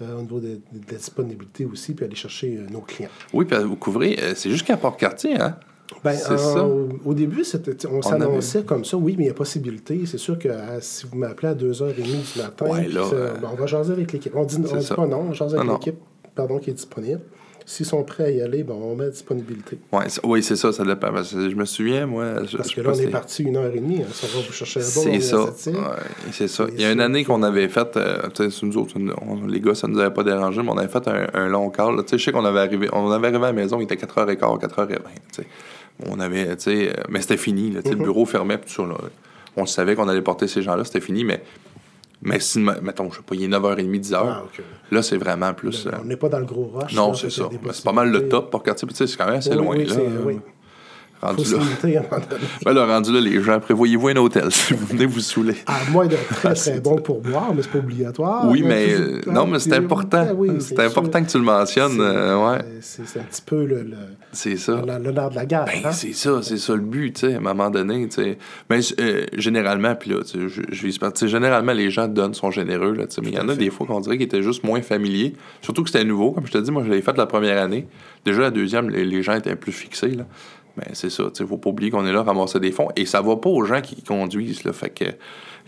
[0.00, 3.10] euh, au niveau de, de la disponibilité aussi, puis aller chercher euh, nos clients.
[3.34, 5.56] Oui, puis vous couvrez, euh, c'est jusqu'à Port-Cartier, hein?
[6.04, 6.66] C'est euh, ça.
[7.04, 7.42] Au, début,
[7.90, 8.96] on s'annonçait comme ça.
[8.96, 10.00] Oui, mais il y a possibilité.
[10.06, 10.48] C'est sûr que
[10.80, 13.92] si vous m'appelez à 2h30 du matin, Ouais, puis là, ça, ben, on va jaser
[13.92, 14.34] avec l'équipe.
[14.36, 15.96] On dit, on dit pas non, on jase avec l'équipe
[16.40, 17.20] pardon, qui est disponible.
[17.66, 19.78] S'ils sont prêts à y aller, ben, on met disponibilité.
[19.92, 21.08] Ouais, oui, c'est ça, ça dépend.
[21.22, 22.44] Je me souviens, moi.
[22.44, 24.00] je- Parce que là, on est parti une heure et demie.
[24.02, 24.06] hein.
[24.12, 25.02] Ça va vous chercher un bon.
[25.06, 25.28] on est C'est
[25.60, 25.70] ça.
[25.70, 26.66] Ouais, c'est ça.
[26.74, 28.22] Il y a une année qu'on avait fait, euh,
[28.62, 31.26] nous autres, on- les gars, ça nous avait pas dérangé, mais on avait fait un,
[31.34, 31.96] un long call.
[31.96, 32.02] là.
[32.10, 34.96] Je sais qu'on avait arrivé, on avait arrivé à la maison, il était 4h15, 4h20.
[35.32, 35.46] tu sais.
[36.08, 37.70] On avait, tu sais, euh, mais c'était fini.
[37.70, 37.98] là, sais, Mm-hmm.
[37.98, 38.82] Le bureau fermait, tout ça.
[38.82, 38.96] là.
[39.56, 41.42] On savait qu'on allait porter ces gens-là, c'était fini, mais,
[42.22, 44.16] mais si, mettons, je sais pas, il est 9h30, 10h.
[44.22, 44.42] Ah.
[44.90, 45.86] Là, c'est vraiment plus.
[45.86, 46.94] Euh, On n'est pas dans le gros rush.
[46.94, 47.48] non, c'est ça.
[47.72, 49.76] C'est pas mal le top pour quartier, tu sais, c'est quand même assez Oui, loin.
[49.76, 50.40] oui, là.
[51.20, 51.62] Faut Rendu se là.
[51.62, 52.42] limiter à un moment donné.
[52.64, 55.54] Ben là, rendu là, les gens, prévoyez-vous un hôtel si vous venez vous saouler.
[55.66, 58.46] À moins d'être très, Ah, très bon pour boire, mais c'est pas obligatoire.
[58.48, 60.26] Oui, Là, mais euh, ah, non, mais c'est important.
[60.30, 60.80] Ah oui, c'est sûr.
[60.84, 61.92] important que tu le mentionnes.
[61.92, 63.84] C'est- euh, ouais, C'est un petit peu le,
[65.04, 65.66] l'honneur de la guerre.
[65.66, 65.92] Ben, hein?
[65.92, 68.38] c'est ça, c'est ça le but, tu sais, à un moment donné, tu sais.
[68.68, 71.90] Ben, euh, généralement, puis là, tu sais, je, je vise pas, tu sais, généralement, les
[71.90, 74.00] gens donnent, sont généreux, là, tu sais, mais il y en a des fois qu'on
[74.00, 76.82] dirait qu'ils étaient juste moins familiers, surtout que c'était nouveau, comme je te dis, moi,
[76.84, 77.86] je l'avais fait la première année.
[78.24, 80.24] Déjà, la deuxième, les, les gens étaient plus fixés, là.
[80.76, 82.88] Mais c'est ça, tu sais, faut pas oublier qu'on est là à ramasser des fonds,
[82.96, 85.04] et ça va pas aux gens qui conduisent, là, fait que...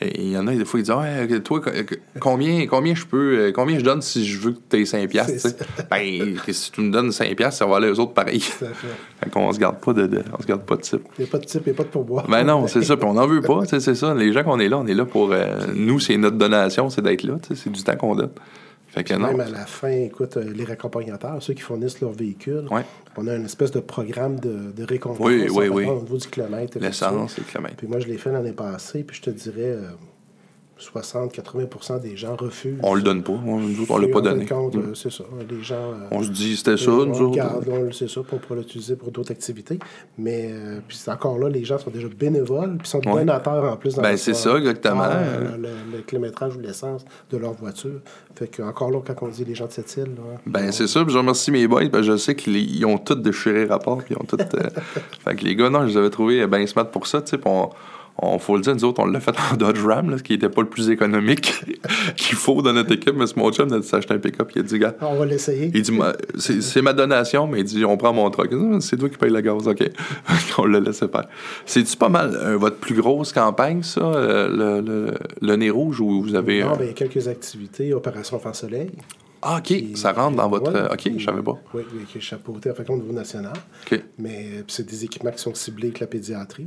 [0.01, 3.39] Il y en a des fois qui disent toi co- co- combien combien je peux
[3.39, 5.57] euh, combien je donne si je veux que tu aies 5 piastres, tu sais?
[5.89, 8.41] Ben si tu me donnes 5 piastres, ça va aller aux autres pareil.
[8.41, 8.67] Fait.
[9.23, 11.03] Fait qu'on se garde pas de, de- on se garde pas de type.
[11.19, 12.27] Il n'y a pas de type, il n'y a pas de pourboire.
[12.27, 12.97] Ben non, c'est ça.
[12.97, 14.13] Puis on n'en veut pas, c'est ça.
[14.15, 15.31] Les gens qu'on est là, on est là pour.
[15.31, 18.31] euh, nous, c'est notre donation, c'est d'être là, c'est du temps qu'on donne.
[18.93, 19.29] Fait que non.
[19.29, 22.83] Même à la fin, écoute, euh, les raccompagnateurs, ceux qui fournissent leur véhicule, Ouais.
[23.17, 25.85] on a une espèce de programme de, de récompense Oui, oui, en oui.
[25.85, 26.79] fait, au niveau du kilomètre.
[26.79, 27.77] L'essence, le kilomètre.
[27.77, 29.89] Puis moi, je l'ai fait l'année passée, puis je te dirais, euh,
[30.83, 32.79] 60-80% des gens refusent.
[32.83, 33.33] On le donne pas.
[33.33, 34.45] On, nous autres, on l'a pas donné.
[34.45, 34.53] Mm.
[34.79, 35.25] euh, c'est ça.
[35.49, 35.75] Les gens.
[35.77, 37.37] euh, On se dit, c'était ça, on nous le autres.
[37.37, 39.79] garde, on le sait ça, pour pouvoir l'utiliser pour d'autres activités.
[40.19, 43.21] Mais euh, puis c'est encore là, les gens sont déjà bénévoles, puis sont Ouais.
[43.21, 43.95] donateurs en plus.
[43.95, 45.07] dans Ben, c'est ça, exactement.
[45.07, 48.01] Le, le kilométrage ou l'essence de leur voiture.
[48.35, 50.73] Fait que encore là, quand on dit les gens de cette île, là, Ben, on-
[50.73, 51.05] c'est ça.
[51.05, 51.89] Puis je remercie mes boys.
[51.89, 53.99] Ben, je sais qu'ils ont tous déchiré rapport.
[53.99, 54.41] Puis ils ont tous.
[54.43, 54.69] euh,
[55.25, 57.21] fait que les gars, non, je les avais trouvés bien smart pour ça.
[57.23, 57.39] Tu sais,
[58.19, 60.33] on, faut le dire, nous autres, on l'a fait en Dodge Ram, là, ce qui
[60.33, 61.65] n'était pas le plus économique
[62.17, 63.15] qu'il faut dans notre équipe.
[63.17, 64.51] Mais c'est mon chum, il a dit s'acheter un pick-up.
[64.55, 65.71] Il a dit, gars, on va l'essayer.
[65.75, 65.99] il dit,
[66.37, 68.51] c'est ma donation, mais il dit, on prend mon truck.
[68.53, 69.83] Ah, C'est toi qui paye le gaz, OK.
[70.59, 71.27] on l'a laissé faire.
[71.67, 76.01] C'est-tu pas mal euh, votre plus grosse campagne, ça, euh, le, le, le nez rouge,
[76.01, 76.63] où vous avez.
[76.63, 78.91] Non, euh, a quelques activités, Opération Enfant Soleil.
[79.45, 80.73] Ah, OK, qui- ça rentre dans votre.
[80.73, 81.59] Ouais, OK, je savais pas.
[81.75, 83.53] Oui, oui, qui est chapeauté en fait, au niveau national.
[83.91, 84.01] OK.
[84.19, 86.65] Mais euh, c'est des équipements qui sont ciblés avec la pédiatrie.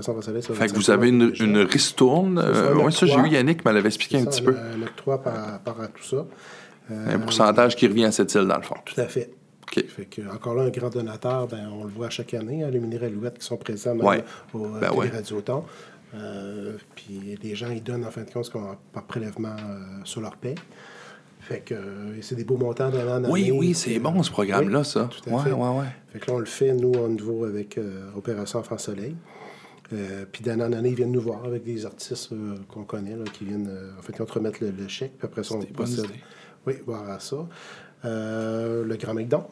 [0.00, 2.40] Ça Fait que vous avez une, une ristourne.
[2.40, 4.56] Ça, Euh, ouais, ça, j'ai eu Yannick l'avait expliqué un petit peu.
[4.56, 6.26] Un octroi par rapport à tout ça.
[6.90, 8.76] Euh, Un pourcentage qui revient à cette île, dans le fond.
[8.84, 9.30] Tout à fait.
[9.62, 9.84] OK.
[9.88, 12.78] Fait que, encore là, un grand donateur, ben, on le voit chaque année, hein, les
[12.78, 14.24] minerais Alouette qui sont présents même Ouais.
[14.54, 15.06] au Ben ouais.
[15.06, 15.64] Téléradioton.
[16.14, 19.80] Euh, puis les gens, ils donnent en fin de compte ce qu'on- par prélèvement euh,
[20.04, 20.54] sur leur paie.
[21.48, 23.28] Fait que euh, c'est des beaux montants d'année en année.
[23.30, 25.08] Oui, oui, c'est euh, bon ce programme-là, oui, ça.
[25.10, 25.52] tout à Ouais, fait.
[25.52, 25.84] ouais, ouais.
[26.12, 29.14] Fait que là, on le fait, nous, au niveau avec euh, Opération Enfant Soleil.
[29.92, 33.14] Euh, puis d'année en année, ils viennent nous voir avec des artistes euh, qu'on connaît,
[33.14, 35.12] là, qui viennent, euh, en fait, qui remettre le, le chèque.
[35.18, 36.06] Puis après ça, on procède.
[36.66, 37.46] Oui, voir à ça.
[38.04, 39.44] Euh, le Grand McDon.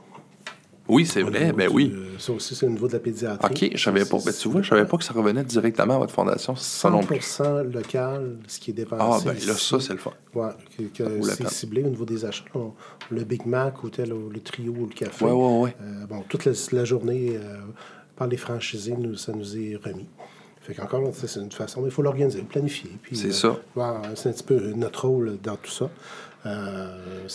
[0.87, 1.93] Oui, c'est vrai, ben du- oui.
[1.95, 3.69] euh, Ça aussi, c'est au niveau de la pédiatrie.
[3.69, 4.19] OK, je savais pas.
[4.25, 6.55] Ben, tu vois, je savais pas que ça revenait directement à votre fondation.
[6.57, 7.17] Ça non plus.
[7.17, 9.03] 100% local, ce qui est dépensé.
[9.03, 10.13] Ah, ben là, ça, c'est le fun.
[10.35, 10.51] Ouais,
[10.95, 12.45] que, c'est ciblé au niveau des achats.
[12.55, 12.73] On-
[13.11, 15.25] le Big Mac ou tel, ou le trio ou le café.
[15.25, 15.77] Ouais, ouais, ouais.
[15.83, 17.57] Euh, bon, toute la, la journée, euh,
[18.17, 20.07] par les franchisés, nous, ça nous est remis.
[20.61, 22.91] Fait qu'encore, c'est une façon, mais il faut l'organiser, le planifier.
[23.13, 23.57] C'est ça.
[24.15, 25.91] c'est un petit peu notre rôle dans tout ça.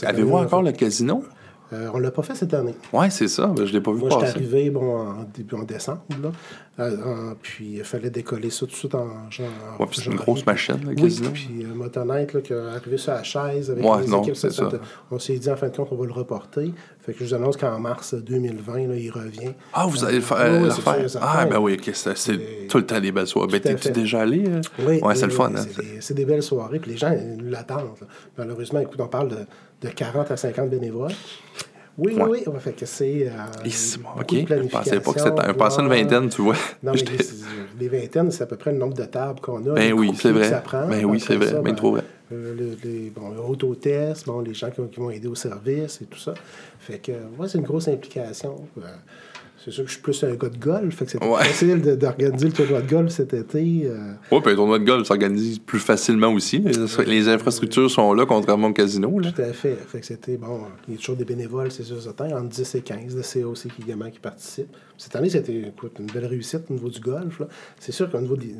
[0.03, 1.23] Avez-vous encore le casino?
[1.71, 2.75] Euh, on l'a pas fait cette année.
[2.93, 3.47] Ouais, c'est ça.
[3.47, 4.35] Ben, je l'ai pas vu Moi, passer.
[4.37, 6.31] arrivé bon, en, début, en décembre, là.
[6.79, 9.47] Euh, en- puis il fallait décoller ça tout de suite en genre.
[9.79, 12.97] Ouais, puis c'est une grosse machine, le Oui, puis euh, motonette, là, qui est arrivé
[12.97, 14.69] sur la chaise avec Ouais, les non, équipes, ça, ça.
[15.11, 16.71] On s'est dit, en fin de compte, on va le reporter.
[17.01, 19.51] Fait que je vous annonce qu'en mars 2020, là, il revient.
[19.73, 21.05] Ah, vous allez le faire, Oui, euh, le faire?
[21.21, 23.59] Ah, ben oui, c'est tout le temps des belles soirées.
[23.59, 23.89] Ben, fait.
[23.91, 24.43] déjà allé?
[24.47, 24.61] euh?
[24.79, 25.51] Oui, Ouais, c'est le fun.
[25.55, 25.65] hein,
[25.99, 27.13] C'est des, belles soirées, puis les gens
[27.43, 27.95] l'attendent.
[28.01, 28.07] là.
[28.37, 29.37] Malheureusement, écoute, on parle de,
[29.81, 31.11] de 40 à 50 bénévoles.
[31.99, 32.23] Oui, Ouais.
[32.29, 32.53] oui, oui.
[32.59, 33.27] Fait que c'est.
[33.27, 33.31] euh,
[34.19, 35.47] OK, je pensais pas que c'était...
[35.47, 36.55] Je pensais une vingtaine, tu vois.
[36.81, 36.99] Non, mais
[37.79, 39.73] les, les vingtaines, c'est à peu près le nombre de tables qu'on a.
[39.73, 40.61] Ben oui, c'est vrai.
[40.63, 40.87] prend.
[40.87, 42.03] Ben oui, c'est vrai, ça, ben trop vrai.
[42.31, 46.05] euh, les, bon, le autotest, bon, les gens qui, qui vont aider au service et
[46.05, 46.33] tout ça.
[46.79, 48.55] Fait que, ouais, c'est une grosse implication.
[48.77, 48.81] Euh,
[49.63, 51.43] c'est sûr que je suis plus un gars de golf, fait que c'était Ouais.
[51.43, 53.81] facile d'organiser le tournoi de golf cet été.
[53.85, 56.59] euh, Ouais, puis un tournoi de golf s'organise plus facilement aussi.
[56.59, 59.19] Les, les infrastructures sont là, contrairement au casino.
[59.19, 59.31] Là.
[59.31, 59.75] Tout à fait.
[59.87, 62.75] Fait que c'était, bon, il y a toujours des bénévoles, c'est sûr, certain, entre 10
[62.75, 64.75] et 15 de CA aussi qui, également qui participent.
[64.97, 67.41] Cette année, c'était écoute, une belle réussite au niveau du golf.
[67.79, 68.53] C'est sûr qu'au niveau des.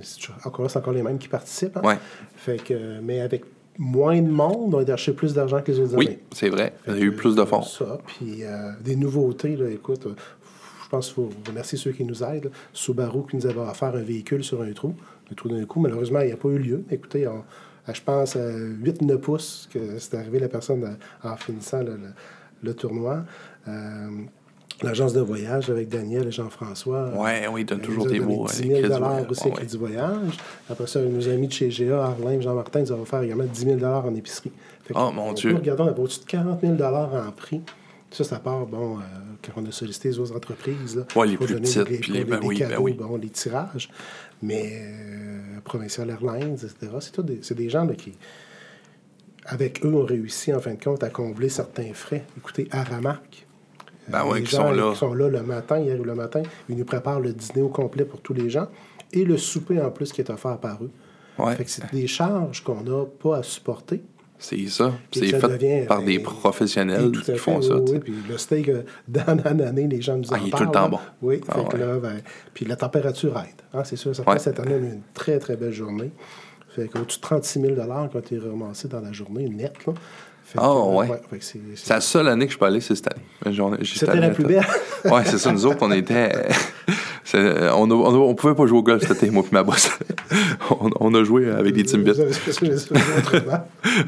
[0.46, 1.78] Encore c'est encore les mêmes qui participent.
[1.78, 1.82] hein.
[1.84, 1.98] Ouais.
[2.36, 3.44] Fait que, mais avec
[3.82, 6.20] moins de monde, on a cherché plus d'argent que les autres Oui, années.
[6.34, 6.74] c'est vrai.
[6.88, 7.62] Il y a eu plus de fonds.
[7.62, 10.06] Ça, puis euh, des nouveautés, là, écoute,
[10.90, 12.52] pense qu'il faut remercier ceux qui nous aident.
[12.74, 14.94] Subaru qui nous avait offert un véhicule sur un trou,
[15.32, 15.80] un trou d'un coup.
[15.80, 16.84] Malheureusement, il n'y a pas eu lieu.
[16.92, 17.44] Écoutez, on-
[17.88, 21.92] à, je pense à 8-9 pouces que c'est arrivé la personne en, en finissant le,
[21.94, 22.14] le-
[22.62, 23.24] le tournoi.
[23.68, 24.08] Euh,
[24.82, 27.10] L'agence de voyage avec Daniel et Jean-François.
[27.10, 28.46] Ouais, oui, ils donnent euh, toujours nous des beaux.
[28.48, 30.38] 10 euh, 000 crédits dollars aussi Ouais, crédit voyage.
[30.70, 33.84] Après ça, nos amis de chez GA, Arlène, Jean-Martin, nous ont offert également 10 000
[33.84, 34.52] en épicerie.
[34.86, 35.52] Fait Oh, mon on Dieu.
[35.52, 37.62] peut regarder, on a au-dessus de 40 000 en prix.
[38.12, 39.02] Ça, ça part, bon, euh,
[39.44, 40.96] quand on a sollicité les autres entreprises.
[40.96, 42.82] Là, Ouais, les pour plus donner petites, des- puis les- ben des oui, ben cadeaux,
[42.84, 42.94] oui.
[42.94, 43.90] bon, les tirages.
[44.42, 46.76] Mais euh, Provincial Airlines, etc.,
[47.42, 48.14] c'est des, gens là, qui,
[49.46, 52.26] avec eux, ont réussi, en fin de compte, à combler certains frais.
[52.38, 53.46] Écoutez, Aramark.
[54.08, 54.92] Ben ouais, les qui gens sont là.
[54.94, 57.70] qui sont là le matin, ils arrivent le matin, ils nous préparent le dîner au
[57.70, 58.68] complet pour tous les gens
[59.14, 60.90] et le souper en plus qui est offert par eux.
[61.38, 61.56] Ouais.
[61.56, 64.02] Fait que c'est des charges qu'on n'a pas à supporter.
[64.42, 64.94] C'est ça.
[65.12, 67.76] C'est ça fait devient, par ben, des tout professionnels qui fait, font ça.
[67.76, 68.00] oui, tu.
[68.00, 70.58] Puis le steak, euh, d'année en année, les gens nous en Ah, il est tout
[70.58, 70.66] parlent.
[70.68, 71.00] le temps bon.
[71.22, 71.86] Oui, Ah, fait que ouais.
[71.86, 72.22] là, ben,
[72.54, 73.62] puis la température aide.
[73.74, 74.40] Hein, c'est sûr, certain, Ouais.
[74.40, 76.12] cette année, on a eu une très, très belle journée.
[76.70, 77.82] Fait qu'au-dessus de 36 000 qui
[78.16, 79.74] ont été ramassés dans la journée, net.
[79.86, 79.94] Là.
[80.58, 81.08] Ah, euh, ouais.
[81.40, 83.56] c'est- la seule année que je peux aller, c'est cette année.
[83.84, 84.66] C'était la plus belle.
[85.06, 85.52] Ouais, c'est ça.
[85.52, 86.32] Nous autres, on était.
[87.24, 89.90] c'est- on, on pouvait pas jouer au golf cet été, moi et ma boss.
[90.72, 92.12] on, on a joué avec des Timbits.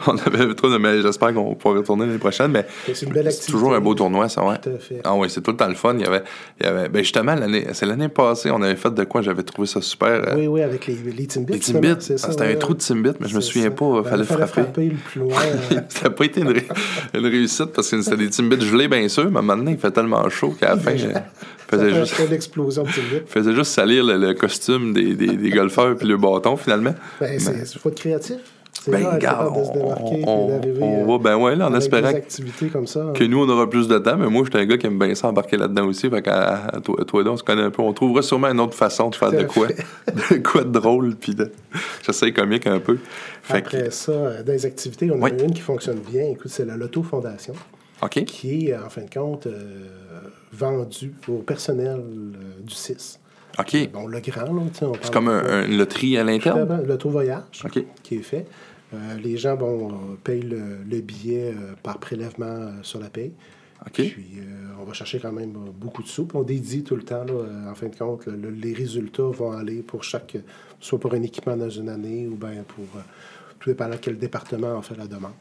[0.08, 0.78] On avait trop de.
[0.78, 2.52] Mais j'espère qu'on pourra retourner l'année prochaine.
[2.52, 4.58] Mais C'est toujours un beau tournoi, ça, ouais.
[4.62, 5.02] Tout à fait.
[5.04, 5.94] Ah oui, c'est tout le temps le fun.
[5.96, 6.24] Il y avait,
[6.60, 9.44] il y avait ben justement, l'année, c'est l'année passée, on avait fait de quoi j'avais
[9.44, 10.08] trouvé ça super.
[10.10, 11.54] euh, Oui, oui, avec les, les Timbits.
[11.54, 11.96] les Timbits.
[12.00, 13.72] c'est ça, Ah, c'était ouais, un trou de Timbits, mais je me souviens ça.
[13.72, 14.62] pas, il Ben, fallait fallait frapper.
[14.64, 15.36] frapper le plus loin.
[15.72, 16.68] euh, ça n'a pas été une, ré-
[17.14, 20.28] une réussite parce que c'était des Timbits gelés, bien sûr, mais maintenant, il fait tellement
[20.30, 21.14] chaud qu'à la fin, euh,
[21.70, 22.86] faisait juste, l'explosion
[23.28, 26.96] faisait juste salir le, le costume des, des, des golfeurs puis le bâton, finalement.
[27.20, 28.38] Ben, c'est il faut être créatif.
[28.88, 31.68] Ben, là, être regarde, capable de se démarquer on, on, euh, va ben ouais, là,
[31.70, 32.12] en espérant
[32.72, 33.12] comme ça.
[33.14, 34.98] que nous, on aura plus de temps, mais moi, je suis un gars qui aime
[34.98, 36.10] bien ça embarquer là-dedans aussi.
[36.10, 37.84] Fait qu'à à toi, toi on se connaît un peu.
[37.84, 39.68] On trouvera sûrement une autre façon de faire Tout de quoi.
[40.32, 41.52] de quoi de drôle, puis de.
[42.04, 42.98] J'essaie comique un peu.
[43.44, 45.32] Fait que, Après ça, euh, dans les activités, on Oui.
[45.32, 46.24] a une qui fonctionne bien.
[46.26, 47.54] Écoute, c'est la Loto Fondation,
[48.02, 48.24] OK.
[48.26, 49.86] qui est, en fin de compte, euh,
[50.54, 53.20] vendue au personnel euh, du 6.
[53.60, 53.92] OK.
[53.92, 56.84] Bon, le grand, là, on C'est comme un, un- une loterie à l'interne?
[56.86, 57.64] L'auto-voyage
[58.04, 58.46] qui est fait.
[58.94, 63.32] Euh, les gens bon, payent le, le billet euh, par prélèvement euh, sur la paye.
[63.86, 63.94] OK.
[63.94, 64.26] Puis
[64.80, 66.26] on va chercher quand même beaucoup de sous.
[66.26, 69.24] Puis on dédie tout le temps, là, en fin de compte, le- le- les résultats
[69.24, 70.38] vont aller pour chaque,
[70.80, 72.86] soit pour un équipement dans une année ou bien pour
[73.60, 75.32] tout dépendant quel département en fait la demande.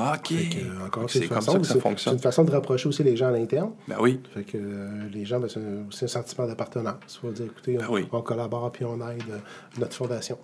[0.00, 0.28] Ah, OK.
[0.28, 2.12] Que, euh, encore, c'est une comme façon- ça que ça fonctionne.
[2.12, 3.72] C'est une façon de rapprocher aussi les gens à l'interne.
[3.88, 4.20] Ben oui.
[4.32, 6.94] Fait que euh, les gens, ben, c'est un, c'est un sentiment d'appartenance.
[7.08, 8.06] Il faut dire, écoutez, Ben on, oui.
[8.12, 9.38] on collabore puis on aide euh,
[9.80, 10.38] notre fondation.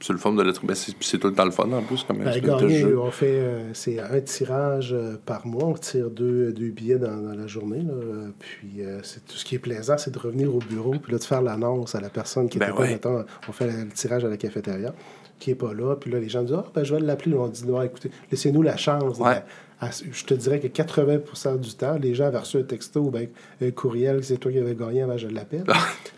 [0.00, 0.64] C'est le fun de l'être.
[0.64, 2.98] Ben, c'est c'est tout le temps le fun en plus, comme Ben, gagner, jeu.
[3.00, 4.94] on fait euh, c'est un tirage
[5.26, 5.64] par mois.
[5.64, 7.82] On tire deux, deux billets dans, dans la journée.
[7.82, 7.94] là.
[8.38, 11.24] Puis c'est tout ce qui est plaisant, c'est de revenir au bureau puis là, de
[11.24, 12.90] faire l'annonce à la personne qui Ben était pas, ouais.
[12.90, 14.94] mettons, on fait le tirage à la cafétéria,
[15.38, 15.96] qui est pas là.
[15.96, 17.34] Puis là, les gens disent Ah, ben, je vais l'appeler.
[17.36, 19.18] On dit Non, écoutez, laissez-nous la chance.
[19.18, 19.34] Ouais.
[19.34, 19.42] Ben,
[19.80, 23.10] à- je te dirais que 80% du temps, les gens avaient reçu un texto ou
[23.10, 23.28] ben,
[23.62, 25.64] un courriel, c'est toi qui avais gagné avant je l'appelle.
[25.64, 25.74] Puis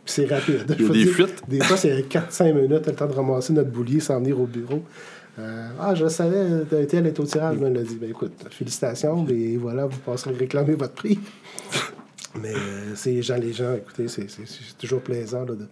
[0.07, 0.65] c'est rapide.
[0.69, 1.43] Il y a Faut des dire, fuites.
[1.49, 4.83] Des fois, c'est 4-5 minutes, le temps de ramasser notre boulier sans venir au bureau.
[5.39, 7.97] Euh, ah, je savais, t'as été elle est au tirage, me l'a dit.
[7.97, 11.19] Ben écoute, félicitations, et voilà, vous passerez réclamer votre prix.
[12.41, 14.27] Mais euh, c'est les gens, les gens, écoutez, c'est
[14.79, 15.41] toujours plaisant.
[15.45, 15.67] Là, de...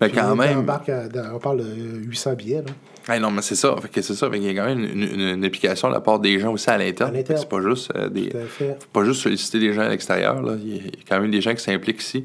[0.00, 0.58] Ben, Puis quand on même.
[0.60, 2.62] embarque à- dans- on parle de euh, 800 billets.
[2.62, 3.18] Là.
[3.18, 3.74] Non, mais c'est ça.
[3.82, 4.30] Fait que c'est ça.
[4.30, 6.52] Fait qu'il y a quand même une, une- une implication de la part des gens
[6.52, 7.12] aussi à l'interne.
[7.26, 8.30] C'est pas juste euh, des.
[8.30, 10.40] Faut pas juste solliciter des gens à l'extérieur.
[10.42, 10.54] là.
[10.62, 12.24] Il y a il y a quand même des gens qui s'impliquent ici.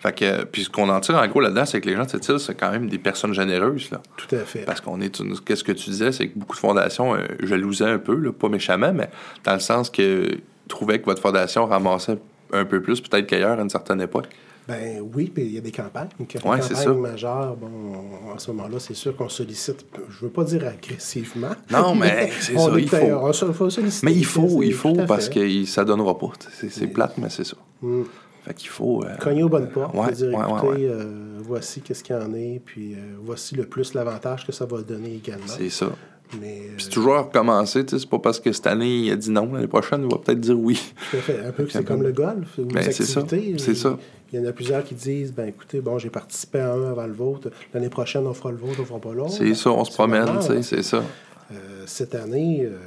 [0.00, 2.04] Fait que, euh, puis ce qu'on en tire en gros là-dedans, c'est que les gens
[2.04, 3.88] de cette île, c'est quand même des personnes généreuses.
[3.92, 4.00] Là.
[4.16, 4.64] Tout à fait.
[4.64, 7.84] Parce qu'on est une- Qu'est-ce que tu disais, c'est que beaucoup de fondations euh, jalousaient
[7.90, 9.08] un peu, là, pas méchamment, mais
[9.44, 10.28] dans le sens que
[10.66, 12.18] trouvaient que votre fondation ramassait
[12.52, 14.26] un peu plus, peut-être qu'ailleurs à une certaine époque.
[14.68, 16.08] Ben oui, puis il y a des campagnes.
[16.20, 16.92] Une Ouais, c'est ça.
[16.92, 17.68] majeure, bon,
[18.32, 21.50] en ce moment-là, c'est sûr qu'on sollicite, je veux pas dire agressivement.
[21.70, 22.96] Non, mais c'est ça, il faut.
[22.96, 24.06] on se- faut solliciter.
[24.06, 26.30] Mais il faut, il faut, à parce que ça donnera pas.
[26.60, 27.56] C'est c'est plate, mais c'est ça.
[27.82, 28.02] Mm.
[28.44, 29.04] Fait qu'il faut.
[29.04, 32.18] euh, Cogner aux bonnes portes, Ouais, dire, ouais, ouais, écoutez, euh, voici qu'est-ce qu'il y
[32.18, 35.44] en est, puis euh, voici le plus l'avantage que ça va donner également.
[35.46, 35.90] C'est ça.
[36.40, 38.88] Mais Puis c'est euh, toujours à recommencer, tu sais, c'est pas parce que cette année
[39.06, 40.80] il a dit non, l'année prochaine il va peut-être dire oui.
[41.10, 43.58] tout à fait, un peu que c'est comme le golf ou Ben, c'est ça, activités.
[43.58, 43.98] c'est ça.
[44.32, 47.06] Il y en a plusieurs qui disent, ben écoutez, bon, j'ai participé à un avant
[47.06, 49.32] le vôtre, l'année prochaine on fera le vôtre, on fera pas l'autre.
[49.32, 51.02] C'est ça, on se promène, sais, c'est ça.
[51.52, 51.54] Euh,
[51.86, 52.78] cette année, euh,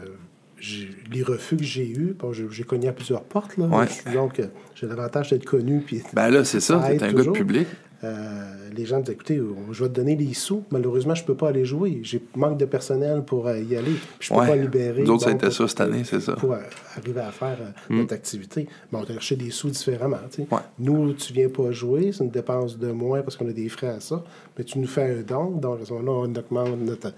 [1.12, 3.58] les refus que j'ai eus, bon, j'ai cogné à plusieurs portes.
[3.58, 3.86] Là, Ouais.
[4.14, 4.42] Donc,
[4.74, 5.82] j'ai l'avantage d'être connu.
[5.86, 7.34] Puis, Ben là, c'est ça, t'es un gars de toujours.
[7.34, 7.68] public.
[8.04, 9.42] Euh, les gens disent écoutez,
[9.72, 10.64] je vais te donner les sous.
[10.72, 12.00] Malheureusement, je ne peux pas aller jouer.
[12.04, 13.94] J'ai manque de personnel pour euh, y aller.
[14.20, 14.50] Je ne peux Ouais.
[14.50, 15.04] pas libérer.
[15.04, 16.34] Nous autres, ça a donc, été ça cette année, c'est ça.
[16.34, 16.58] Pour euh,
[16.98, 18.68] arriver à faire euh, notre activité.
[18.92, 20.18] Mais on va chercher des sous différemment.
[20.38, 20.46] Ouais.
[20.80, 23.88] Nous, tu viens pas jouer, c'est une dépense de moins parce qu'on a des frais
[23.90, 24.24] à ça.
[24.58, 25.52] Mais tu nous fais un don.
[25.52, 27.14] Donc, à ce moment-là, on augmente notre,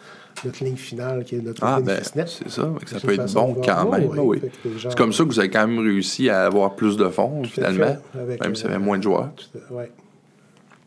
[0.46, 2.70] notre ligne finale qui est notre Ah, ben, c'est ça.
[2.86, 4.10] ça peut être bon quand même.
[4.10, 4.72] oui, oui.
[4.82, 7.50] C'est comme ça que vous avez quand même réussi à avoir plus de fonds, Tout
[7.50, 7.98] finalement.
[8.14, 9.30] fait, avec, même s'il y euh, avait moins de joueurs.
[9.36, 9.58] Tout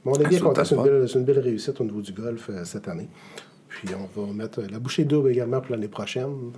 [0.05, 0.65] Bon, on est bien c'est content.
[0.65, 3.09] C'est une, belle- c'est une belle réussite au niveau du golf euh, cette année.
[3.69, 6.53] Puis on va mettre euh, la bouchée double également pour l'année prochaine.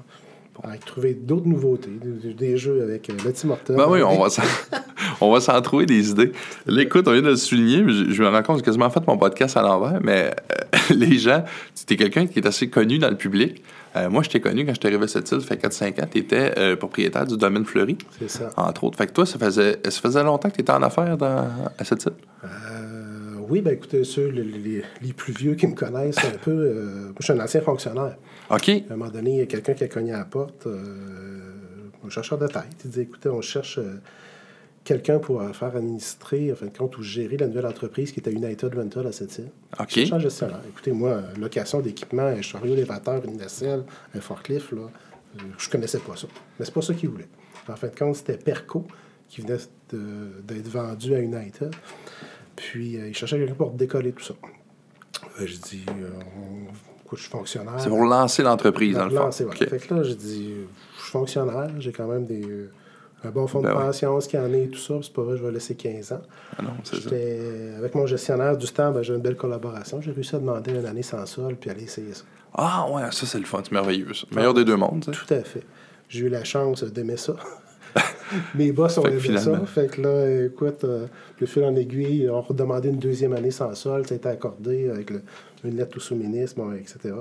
[0.55, 1.89] Pour trouver d'autres nouveautés,
[2.23, 3.15] des, des jeux avec euh,
[3.49, 3.75] Hortons.
[3.75, 4.43] Ben oui, on va s'en,
[5.23, 6.31] on va s'en trouver des idées.
[6.67, 8.91] Là, écoute, on vient de le souligner, mais je, je me rends compte j'ai quasiment
[8.91, 10.31] fait mon podcast à l'envers, mais
[10.75, 11.43] euh, les gens,
[11.87, 13.63] tu es quelqu'un qui est assez connu dans le public.
[13.97, 16.03] Euh, moi, je t'ai connu quand je suis arrivé à cette île, ça fait 4-5
[16.03, 18.51] ans, tu étais propriétaire du domaine Fleury, C'est ça.
[18.59, 18.99] entre autres.
[18.99, 21.47] Fait que toi, ça faisait, ça faisait longtemps que tu étais en affaires dans,
[21.79, 22.13] à cette île?
[23.53, 26.85] Oui, ben écoutez, ceux, les, les- les plus vieux qui me connaissent un peu, euh,
[27.09, 28.17] moi, je suis un ancien fonctionnaire.
[28.49, 28.69] OK.
[28.71, 31.91] À un moment donné, il y a quelqu'un qui a cogné à la porte, euh,
[32.03, 32.65] un chercheur de tête.
[32.87, 34.01] Il dit écoutez, on cherche euh,
[34.85, 38.33] quelqu'un pour faire administrer, en fin de compte, ou gérer la nouvelle entreprise qui était
[38.33, 39.51] United Rental à cette île.
[39.79, 39.91] OK.
[40.07, 40.63] Je un gestionnaire.
[40.71, 43.85] Écoutez, moi, location d'équipement, un chariot élévateur, une nacelle,
[44.15, 44.89] un forklift, là,
[45.59, 46.27] je connaissais pas ça.
[46.59, 47.29] Mais c'est pas ça qu'il voulait.
[47.69, 48.87] En fin de compte, c'était Perco
[49.29, 49.59] qui venait
[50.43, 51.71] d'être vendu à United.
[52.71, 54.35] Puis, euh, il cherchait quelqu'un pour décoller tout ça.
[55.39, 56.11] Je dis, euh,
[57.05, 57.75] écoute, je suis fonctionnaire.
[57.79, 59.25] C'est pour lancer l'entreprise, dans le fond.
[59.25, 59.61] Lancer, voilà.
[59.61, 59.69] OK.
[59.69, 60.55] Fait que là, j'ai dit,
[60.97, 62.71] je suis fonctionnaire, j'ai quand même des, euh,
[63.25, 63.83] un bon fonds Ben de ouais.
[63.87, 64.95] pension, ce qu'il y en est, tout ça.
[65.03, 66.23] C'est pas vrai, je vais laisser 15 ans.
[66.57, 67.79] Ah non, c'est ça.
[67.79, 70.01] Avec mon gestionnaire du temps, ben, j'ai une belle collaboration.
[70.01, 72.23] J'ai réussi à demander une année sans sol, puis aller essayer ça.
[72.55, 73.61] Ah ouais, ça, c'est le fun.
[73.65, 74.27] C'est merveilleux, ça.
[74.31, 75.05] Meilleur des deux mondes.
[75.11, 75.65] Tout à fait.
[76.09, 77.35] J'ai eu la chance d'aimer ça.
[78.55, 79.65] Mes boss ont aimé ça.
[79.67, 81.07] Fait que là, écoute, euh,
[81.41, 84.07] le fil en aiguille, on redemandé une deuxième année sans sol.
[84.07, 85.23] Ça a été accordé avec le-
[85.65, 87.15] une lettre au sous-ministre, bon, etc.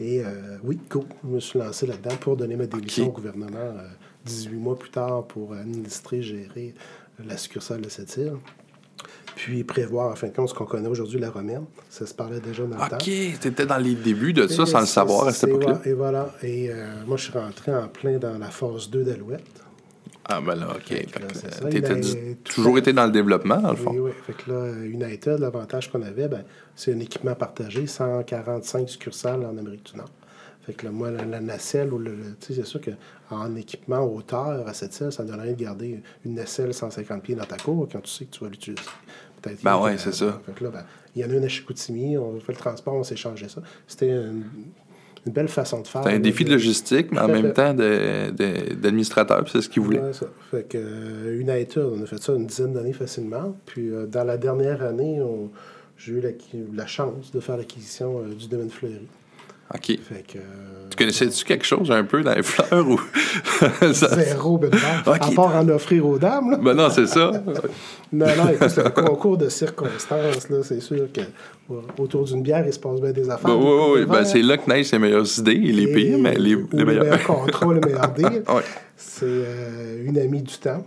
[0.00, 3.56] Et euh, oui, go, je me suis lancé là-dedans pour donner ma démission au gouvernement
[3.60, 3.86] euh,
[4.24, 6.74] 18 mois plus tard pour administrer, gérer
[7.24, 8.32] la succursale de cette île.
[9.36, 11.64] Puis prévoir, en fin de compte, ce qu'on connaît aujourd'hui, la romaine.
[11.90, 12.96] Ça se parlait déjà dans le temps.
[12.96, 15.80] OK, t'étais dans les débuts de ça Et sans le savoir à cette époque-là.
[15.84, 16.32] Et voilà.
[16.42, 19.42] Et euh, moi, je suis rentré en plein dans la phase 2 d'Alouette.
[20.26, 20.86] Ah ben là, OK.
[20.88, 23.90] Fait que là, ça, du- toujours été dans le développement, dans le fond.
[23.92, 24.10] Oui, oui.
[24.26, 26.44] Fait que là, United, l'avantage qu'on avait, ben,
[26.74, 30.10] c'est un équipement partagé, 145 succursales en Amérique du Nord.
[30.62, 33.54] Fait que là, moi, la, la nacelle, ou le, le- tu sais, c'est sûr qu'en
[33.54, 37.34] équipement hauteur à cette selle, ça ne donne rien de garder une nacelle 150 pieds
[37.34, 38.80] dans ta cour quand tu sais que tu vas l'utiliser.
[39.42, 40.40] Peut-être Ben ouais, c'est ça.
[40.46, 42.94] Fait que là, ben, il y en a une à Chicoutimi, on fait le transport,
[42.94, 43.60] on s'échangeait ça.
[43.86, 44.44] C'était une,
[45.26, 46.02] une belle façon de faire.
[46.04, 50.00] C'est un défi de logistique, mais en même temps d'administrateur, puis c'est ce qu'il voulait.
[50.00, 50.26] Ouais, ça.
[50.50, 53.56] Fait que euh, United, on a fait ça une dizaine d'années facilement.
[53.66, 55.20] Puis euh, dans la dernière année,
[55.96, 56.30] j'ai eu la,
[56.74, 59.06] la chance de faire l'acquisition euh, du domaine fleuri.
[59.72, 59.86] OK.
[59.86, 60.38] Fait que.
[60.38, 63.00] euh, Tu connaissais-tu quelque chose un peu dans les fleurs ou.
[63.92, 64.78] Ça- Zéro Benoît.
[65.06, 65.16] Ok.
[65.20, 66.50] À part en offrir aux dames.
[66.52, 66.58] Là.
[66.62, 67.30] Ben non, c'est ça.
[68.12, 70.48] Non, non, écoute, c'est un concours de circonstances.
[70.48, 70.58] là.
[70.62, 71.20] C'est sûr que
[71.68, 73.50] ouais, autour d'une bière, il se passe bien des affaires.
[73.50, 76.34] Ben, oui, oui, Ben, c'est là que naissent les meilleures idées, les Et- pires, mais
[76.36, 77.20] les, ou les meilleurs.
[77.24, 78.44] contrats, les meilleurs deals.
[78.48, 78.62] Ouais.
[78.96, 80.86] C'est euh, une amie du temps.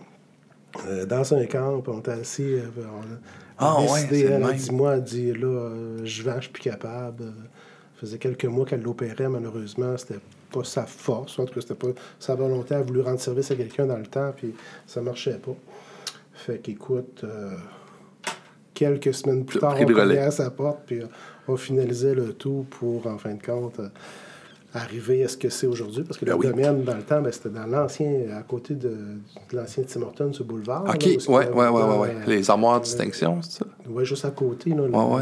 [0.88, 2.44] Euh, dans un camp, on était assis.
[2.44, 3.18] euh, on a
[3.58, 4.56] Ah, ouais, décidé, le elle a même.
[4.56, 7.34] dit Moi, elle dit là, euh, je vends, je suis plus capable.
[7.98, 9.96] Euh, faisait quelques mois qu'elle l'opérait, malheureusement.
[9.98, 10.20] C'était
[10.52, 11.38] pas sa force.
[11.40, 11.88] En tout cas, c'était pas
[12.20, 12.76] sa volonté.
[12.76, 14.54] Elle a voulu rendre service à quelqu'un dans le temps, puis
[14.86, 15.56] ça marchait pas.
[16.34, 17.56] Fait qu'écoute, euh,
[18.74, 21.06] quelques semaines plus tard, on cognait à sa porte, puis euh,
[21.48, 23.88] on finalisait le tout pour, en fin de compte, euh,
[24.74, 26.04] arriver à ce que c'est aujourd'hui.
[26.04, 26.48] Parce que Ben le oui.
[26.48, 30.32] domaine, dans le temps, ben, c'était dans l'ancien, à côté de, de l'ancien Tim Hortons,
[30.34, 30.84] ce boulevard.
[30.88, 32.10] OK, dans, ouais.
[32.10, 33.66] euh, Les armoires de distinction, c'est ça?
[33.90, 35.22] Ouais, juste à côté, là, le- Ouais,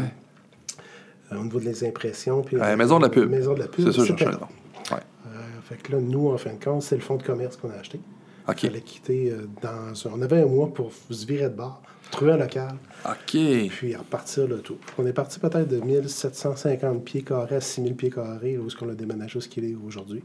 [1.32, 2.42] au niveau des impressions.
[2.42, 3.30] Puis, maison de la pub.
[3.30, 3.84] Maison de la pub.
[3.84, 4.26] C'est ça, je cherchais.
[4.26, 5.00] Ouais.
[5.26, 5.30] Euh,
[5.64, 7.74] fait que là, nous, en fin de compte, c'est le fonds de commerce qu'on a
[7.74, 8.00] acheté.
[8.48, 8.70] OK.
[8.84, 12.76] Quitter euh, dans On avait un mois pour se virer de bar, trouver un local,
[13.04, 13.36] OK.
[13.70, 14.78] puis repartir le tout.
[14.98, 18.88] On est parti peut-être de 1750 pieds carrés à 6000 pieds carrés, où est-ce qu'on
[18.88, 20.22] a déménagé où ce qu'il est aujourd'hui.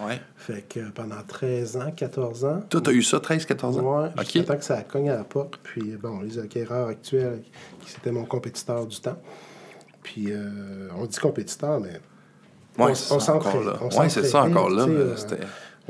[0.00, 0.20] Ouais.
[0.36, 4.02] Fait que pendant 13 ans, 14 ans, Toi, t'as eu ça 13-14 ans?
[4.02, 4.46] Ouais, jusqu'à OK.
[4.46, 5.58] temps que ça cogne à la porte.
[5.62, 7.42] Puis, bon, les acquéreurs actuels,
[7.80, 9.18] qui c'était mon compétiteur du temps.
[10.04, 11.98] Puis, euh, on dit compétiteur, mais Ouais,
[12.78, 13.78] on- on Ouais, c'est ça encore là.
[13.80, 13.88] on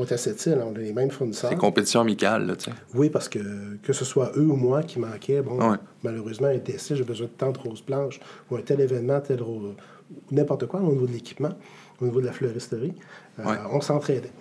[0.05, 1.51] est à cette île, on a les mêmes fournisseurs.
[1.51, 2.77] c'est compétition amicale, là, tu sais.
[2.95, 3.39] Oui, parce que
[3.83, 5.77] que ce soit eux ou moi qui manquait, bon, Ouais.
[6.03, 9.41] malheureusement, un décès, j'ai besoin de tant de roses blanches, ou un tel événement, tel
[10.31, 11.53] n'importe quoi au niveau de l'équipement,
[12.01, 12.95] au niveau de la fleuristerie,
[13.41, 13.57] euh, Ouais.
[13.73, 14.33] on s'entraidait.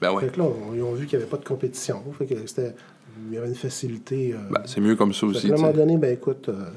[0.00, 0.22] Ben ouais.
[0.24, 2.02] Fait que là, on- ils ont vu qu'il n'y avait pas de compétition.
[2.18, 2.74] Fait que c'était,
[3.28, 4.32] il y avait une facilité.
[4.34, 6.70] euh, Ben, c'est mieux comme ça aussi, à un moment donné, ben écoute, euh,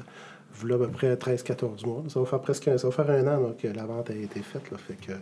[0.64, 2.04] à peu près 13-14 mois.
[2.08, 4.14] Ça va faire presque un, ça va faire un an là, que la vente a
[4.14, 4.70] été faite.
[4.70, 5.12] Là, fait que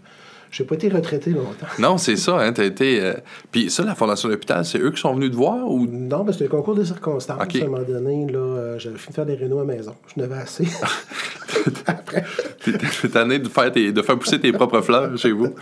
[0.51, 1.66] j'ai pas été retraité longtemps.
[1.78, 3.01] Non, c'est ça, hein, t'as été...
[3.01, 3.14] euh,
[3.51, 5.87] Puis ça, la Fondation de l'hôpital, c'est eux qui sont venus te voir ou...
[5.87, 7.41] Non, mais c'était un concours de circonstances.
[7.41, 9.95] À un moment donné, là, euh, j'avais fini de faire des rénaux à maison.
[10.14, 10.66] Je n'avais assez.
[11.87, 12.24] Après,
[12.64, 15.55] T'es tanné de faire, tes- de faire pousser tes propres fleurs chez vous.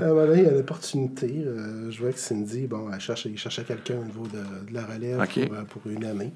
[0.00, 1.32] à un moment donné, il y a une opportunité.
[1.46, 3.30] euh, je vois que Cindy, bon, elle cherchait
[3.66, 5.18] quelqu'un au niveau de, de la relève
[5.66, 6.32] pour, pour une année.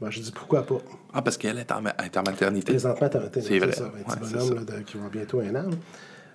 [0.00, 0.78] Ben, je dis pourquoi pas.
[1.12, 2.72] Ah, parce qu'elle est en, ma- elle est en maternité.
[2.72, 3.08] Présentement,
[3.40, 3.72] C'est vrai.
[3.72, 5.70] ça, un petit Ouais, bonhomme là, de- qui va bientôt un an.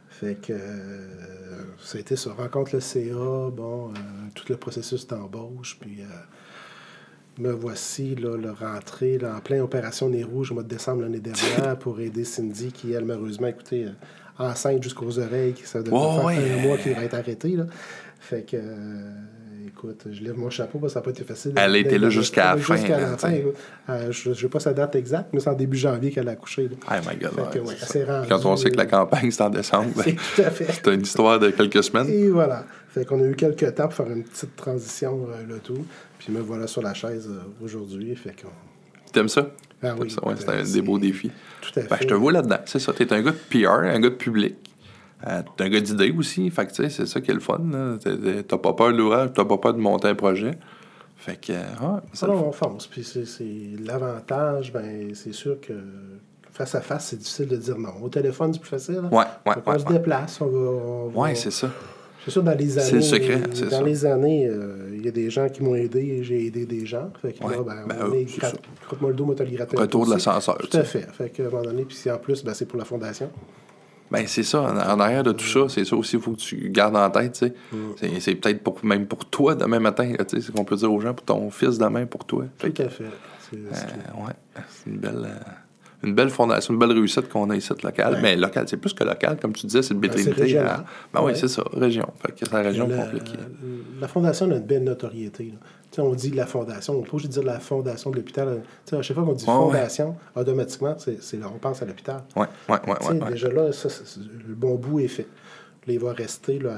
[0.10, 2.32] Fait que euh, ça a été ça.
[2.34, 3.14] Rencontre le CA,
[3.52, 3.94] bon, euh,
[4.36, 10.10] tout le processus d'embauche, puis euh, me voici là, le rentré là, en pleine opération
[10.10, 13.86] Nez Rouge au mois de décembre l'année dernière pour aider Cindy, qui, elle, malheureusement, écoutez,
[13.86, 13.92] euh,
[14.40, 17.50] enceinte jusqu'aux oreilles, qui ça devrait Ouais, faire ouais, un mois qu'il va être arrêté.
[17.56, 17.66] Là.
[18.20, 18.58] Fait que,
[19.80, 21.54] écoute, je lève mon chapeau parce que ça n'a pas été facile.
[21.56, 23.30] Elle a été là jusqu'à la fin, Jusqu'à la fin.
[23.32, 23.56] écoute.
[23.90, 26.70] Euh, je n'ai pas sa date exacte, mais c'est en début janvier qu'elle a accouché.
[26.72, 27.32] Oh my God.
[27.52, 30.42] Que, ouais, rendu- Quand on sait que la campagne, c'est en décembre, ben, C'est tout
[30.48, 30.68] à fait.
[30.72, 32.08] c'est une histoire de quelques semaines.
[32.10, 32.66] Et voilà.
[32.90, 35.86] Fait qu'on a eu quelques temps pour faire une petite transition, euh, le tout.
[36.18, 38.16] Puis me voilà sur la chaise euh, aujourd'hui.
[38.16, 38.50] Fait qu'on...
[39.12, 39.50] T'aimes ça?
[39.82, 41.32] Ah oui, Ça, ouais, c'est un des beaux défis.
[41.62, 42.04] Tout à Ben, fait.
[42.04, 42.60] je te vois là-dedans.
[42.66, 42.92] C'est ça.
[42.92, 44.56] T'es un gars de PR, un gars de public.
[45.28, 46.50] Euh, t'es un gars d'idées aussi.
[46.50, 47.60] Fait que, tu sais, c'est ça qui est le fun.
[48.48, 50.52] T'as pas peur de l'ouvrage, t'as pas peur de monter un projet.
[51.18, 52.88] Fait que, ouais, ça on fonce.
[52.88, 53.46] Puis c'est,
[53.84, 55.74] l'avantage, ben, c'est sûr que
[56.52, 57.92] face à face, c'est difficile de dire non.
[58.02, 59.02] Au téléphone, c'est plus facile.
[59.04, 59.10] hein.
[59.12, 59.80] Ouais, ouais.
[59.80, 60.58] se déplace, on va.
[60.58, 61.70] on va- Ouais, c'est ça.
[62.24, 62.88] C'est sûr, dans les années.
[62.90, 63.82] C'est le secret, c'est Dans ça.
[63.84, 66.86] les années, euh, il y a des gens qui m'ont aidé et j'ai aidé des
[66.86, 67.10] gens.
[67.22, 68.60] Fait que Ouais, là, ben, ben, on est gratte-
[69.02, 70.58] le dos, moi, te le Retour de l'ascenseur.
[70.58, 71.08] Tout à fait.
[71.14, 73.30] Fait que, à un moment donné, puis en plus, ben, c'est pour la fondation.
[74.12, 74.62] Ben, c'est ça.
[74.62, 77.10] En, en arrière de tout ça, c'est ça aussi, il faut que tu gardes en
[77.10, 77.54] tête, tu sais.
[77.72, 78.20] Mm.
[78.20, 81.26] C'est- peut-être pour, même pour toi demain matin, c'est qu'on peut dire aux gens, pour
[81.26, 82.46] ton fils demain, pour toi.
[82.58, 83.06] Tout à fait.
[83.52, 84.34] C'est- euh, ouais,
[84.70, 85.40] c'est une belle, euh,
[86.04, 88.14] une belle fondation, une belle réussite qu'on a ici de local.
[88.14, 88.20] Ouais.
[88.22, 90.68] Mais local, c'est plus que local, comme tu disais, c'est Ben, régional.
[90.68, 91.36] à- Ben oui, Ouais.
[91.36, 92.08] c'est ça, région.
[92.22, 93.38] Fait que c'est la région la, compliquée.
[94.00, 95.54] la fondation a une belle notoriété.
[95.98, 96.94] on dit la fondation.
[96.98, 98.62] On peut juste dire la fondation de l'hôpital.
[98.92, 102.22] À chaque fois qu'on dit Ouais, fondation, automatiquement, c'est, c'est- on pense à l'hôpital.
[102.34, 102.48] Sais, ouais.
[102.70, 103.32] ouais.
[103.32, 103.90] Déjà là, ça,
[104.48, 105.28] le bon bout est fait.
[105.88, 106.78] Là, il va rester là,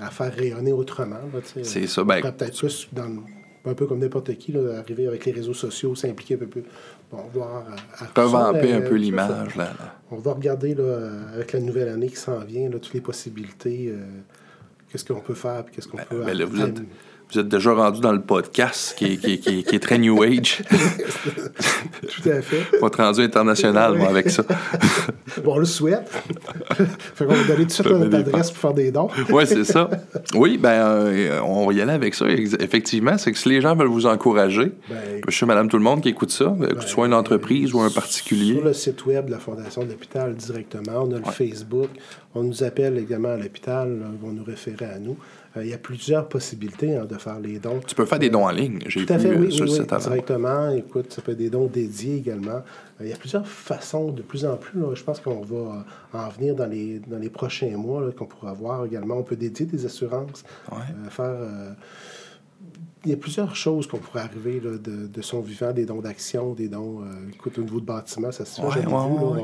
[0.00, 1.16] à, à faire rayonner autrement.
[1.32, 1.40] là.
[1.62, 3.08] C'est ça, ben- peut-être plus, dans,
[3.66, 6.64] un peu comme n'importe qui, là, arriver avec les réseaux sociaux, s'impliquer un peu plus.
[7.10, 9.64] Bon, tout ça, Revamper mais, un euh, peu l'image, là.
[9.64, 9.94] là.
[10.10, 13.00] On va regarder là, euh, avec la nouvelle année qui s'en vient, là, toutes les
[13.00, 13.88] possibilités.
[13.88, 13.98] euh,
[14.90, 16.82] qu'est-ce qu'on peut faire, qu'est-ce qu'on peut ben là, vous êtes-
[17.32, 19.78] vous êtes déjà rendu dans le podcast qui est, qui est- qui est- qui est
[19.80, 20.62] très New Age.
[22.22, 22.78] Tout à fait.
[22.78, 24.42] Pas être rendu international, moi, avec ça.
[25.44, 26.08] Bon, on le souhaite.
[27.14, 29.08] fait qu'on va donner tout de suite notre adresse pour faire des dons.
[29.30, 29.88] Oui, c'est ça.
[30.34, 32.26] Oui, ben, euh, on va y aller avec ça.
[32.28, 36.00] Effectivement, c'est que si les gens veulent vous encourager, Ben, monsieur, madame, tout le monde
[36.00, 38.54] qui écoute ça, euh, que ce soit une entreprise ou un particulier.
[38.54, 41.88] Sur le site web de la Fondation de l'hôpital directement, on a le Facebook,
[42.34, 45.16] on nous appelle également à l'hôpital, ils vont nous référer à nous.
[45.56, 47.80] Euh, il y a plusieurs possibilités hein, de faire les dons.
[47.86, 49.76] Tu peux faire des dons en ligne, j'ai vu fait, euh, oui, sur oui, le
[49.76, 50.10] oui, site avant.
[50.10, 50.70] directement.
[50.70, 52.50] Écoute, ça peut être des dons dédiés également.
[52.60, 52.62] Euh,
[53.00, 54.78] il y a plusieurs façons, de plus en plus.
[54.80, 58.26] là, je pense qu'on va euh, en venir dans les, dans les prochains mois, qu'on
[58.26, 59.16] pourra voir également.
[59.16, 60.78] On peut dédier des assurances, Ouais.
[61.06, 61.24] euh, faire...
[61.26, 61.70] euh,
[63.04, 66.00] il y a plusieurs choses qu'on pourrait arriver là, de, de son vivant, des dons
[66.00, 69.42] d'action, des dons, euh, écoute, au niveau de bâtiment, ça se fait, Ouais, ouais,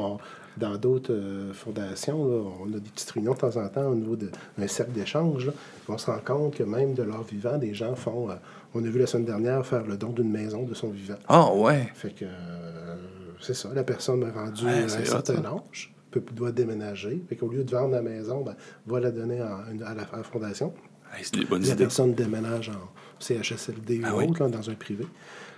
[0.57, 3.95] dans d'autres euh, fondations, là, on a des petites réunions de temps en temps au
[3.95, 5.51] niveau d'un cercle d'échange.
[5.89, 8.35] On se rend compte que même de leur vivant, des gens font, euh,
[8.75, 11.17] on a vu la semaine dernière faire le don d'une maison de son vivant.
[11.29, 11.89] Ah, ouais.
[11.95, 12.97] Fait que euh,
[13.41, 15.49] c'est ça, la personne est rendue Ouais, à un certain ça.
[15.71, 17.23] âge, peut, doit déménager.
[17.29, 18.55] Fait qu'au lieu de vendre la maison, ben,
[18.87, 20.73] va la donner à, la, à la fondation.
[21.17, 21.77] Hey, c'est des bonnes La idées.
[21.85, 22.89] personne déménage en
[23.21, 24.27] CHSLD Ah ou oui.
[24.29, 25.07] autre, là, dans un privé.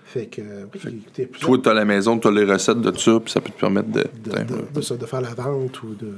[0.08, 0.40] Fait que,
[0.72, 3.40] écoutez, plusieurs- Toi, tu as la maison, tu as les recettes de ça, puis ça
[3.40, 4.04] peut te permettre de.
[4.24, 6.12] de, de- de ça, de faire la vente ou de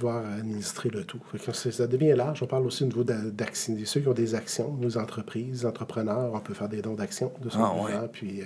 [0.00, 1.20] voir administrer le tout.
[1.36, 2.42] Fait que ça devient large.
[2.42, 3.76] On parle aussi au niveau d'a- d'actions.
[3.84, 7.50] Ceux qui ont des actions, nos entreprises, entrepreneurs, on peut faire des dons d'actions de
[7.50, 8.08] son Ah, ouais.
[8.10, 8.44] Puis, euh,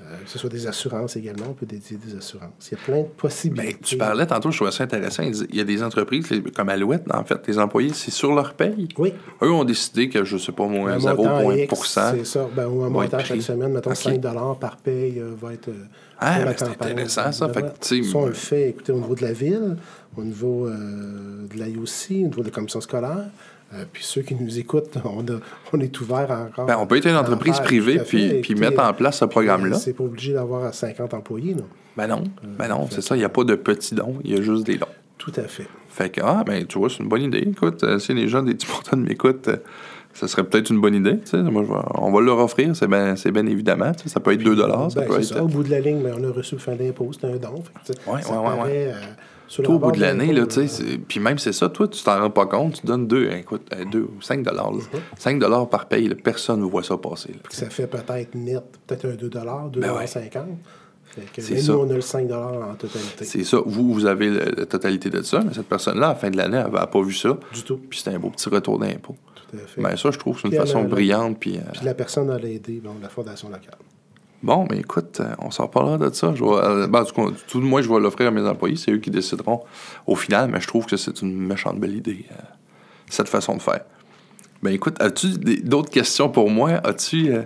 [0.00, 2.50] euh, que ce soit des assurances également, on peut dédier des assurances.
[2.70, 3.74] Il y a plein de possibilités.
[3.74, 5.22] Ben, tu parlais tantôt, je trouvais ça intéressant.
[5.22, 6.26] Il y a des entreprises,
[6.56, 8.88] comme Alouette, en fait, les employés, c'est sur leur paye.
[8.98, 9.12] Oui.
[9.42, 12.48] Eux ont décidé que, je sais pas, moins Un montant X, 0,1 C'est ça.
[12.54, 13.96] Ben, ou un montant chaque semaine, mettons Ok.
[13.96, 14.20] 5
[14.58, 15.68] par paye euh, va être.
[15.68, 15.84] euh,
[16.18, 17.48] Ah, ben, c'est intéressant, ça.
[17.50, 19.76] Fait que, Ça, on le fait, écoutez, au niveau de la ville,
[20.16, 23.26] au niveau euh, de l'IOC, au niveau de la commission scolaire.
[23.74, 25.40] Euh, puis ceux qui nous écoutent, on, a-
[25.72, 26.66] on est ouvert encore.
[26.66, 28.04] Ben, on peut être une entreprise privée fait.
[28.04, 29.76] puis, puis mettre en place ce programme-là.
[29.76, 31.64] euh, C'est pas obligé d'avoir 50 employés, non?
[31.96, 32.24] Ben non,
[32.58, 33.14] ben non, c'est ça.
[33.14, 34.86] Il n'y a pas de petits dons, il y a juste des dons.
[35.18, 35.66] Tout à fait.
[35.88, 37.38] Fait que, ah, ben, tu vois, c'est une bonne idée.
[37.46, 39.56] Écoute, euh, si les gens des petits montants m'écoutent, euh,
[40.12, 41.18] ça serait peut-être une bonne idée.
[41.34, 43.92] Moi, vais- on va leur offrir, c'est bien bien évidemment.
[44.06, 45.34] Ça peut être 2 dollars, ça Ben, peut c'est être.
[45.38, 45.44] ça.
[45.44, 47.62] Au bout de la ligne, ben, on a reçu le fin d'impôt, c'est un don.
[47.84, 49.00] Fait sais, Ouais, ça ouais, ouais, paraît, euh,
[49.48, 52.02] Toi, au bout de l'année, là, tu sais, c'est- puis même c'est ça, toi, tu
[52.02, 54.72] t'en rends pas compte, tu donnes 2, écoute, 2 ou 5 dollars.
[54.72, 54.82] Mhm.
[55.18, 57.30] 5 dollars par paye, là, personne ne voit ça passer.
[57.32, 57.38] là.
[57.50, 60.06] Ça fait peut-être net, peut-être un 2 2,50 Ben ouais.
[61.06, 61.72] Fait que, C'est mais ça.
[61.72, 63.24] nous, on a le 5 en totalité.
[63.24, 63.58] C'est ça.
[63.64, 66.36] Vous, vous avez le- la totalité de ça, mais cette personne-là, à la fin de
[66.36, 67.38] l'année, elle n'a pas vu ça.
[67.52, 67.76] Du tout.
[67.88, 69.14] Puis c'était un beau petit retour d'impôt.
[69.36, 69.80] Tout à fait.
[69.80, 71.38] Ben ça, je trouve que c'est une façon la- brillante.
[71.38, 73.76] Puis, euh, Puis la personne a aidé, bon, la fondation locale.
[74.44, 76.34] Bon, mais écoute, euh, on s'en parlera de ça.
[76.34, 78.76] Je vais, euh, ben, en tout cas, tout moi, je vais l'offrir à mes employés.
[78.76, 79.62] C'est eux qui décideront
[80.06, 82.34] au final, mais je trouve que c'est une méchante belle idée, euh,
[83.08, 83.80] cette façon de faire.
[84.62, 85.28] Ben écoute, as-tu
[85.62, 86.72] d'autres questions pour moi?
[86.84, 87.42] As-tu euh,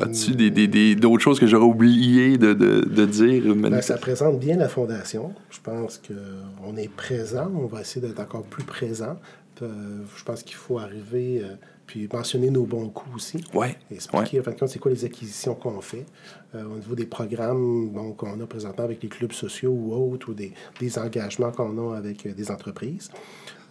[0.00, 3.54] as-tu des, des- des- d'autres choses que j'aurais oublié de, de, de dire?
[3.54, 5.32] Ben, ça présente bien la fondation.
[5.50, 7.50] Je pense qu'on est présent.
[7.54, 9.16] On va essayer d'être encore plus présent.
[9.62, 11.42] Euh, je pense qu'il faut arriver,
[11.88, 13.44] puis mentionner nos bons coups aussi.
[13.54, 16.06] Ouais, Et expliquer, en fin de compte, c'est quoi les acquisitions qu'on fait
[16.54, 20.28] euh, au niveau des programmes bon, qu'on a présentement avec les clubs sociaux ou autres,
[20.30, 23.10] ou des, des engagements qu'on a avec euh, des entreprises.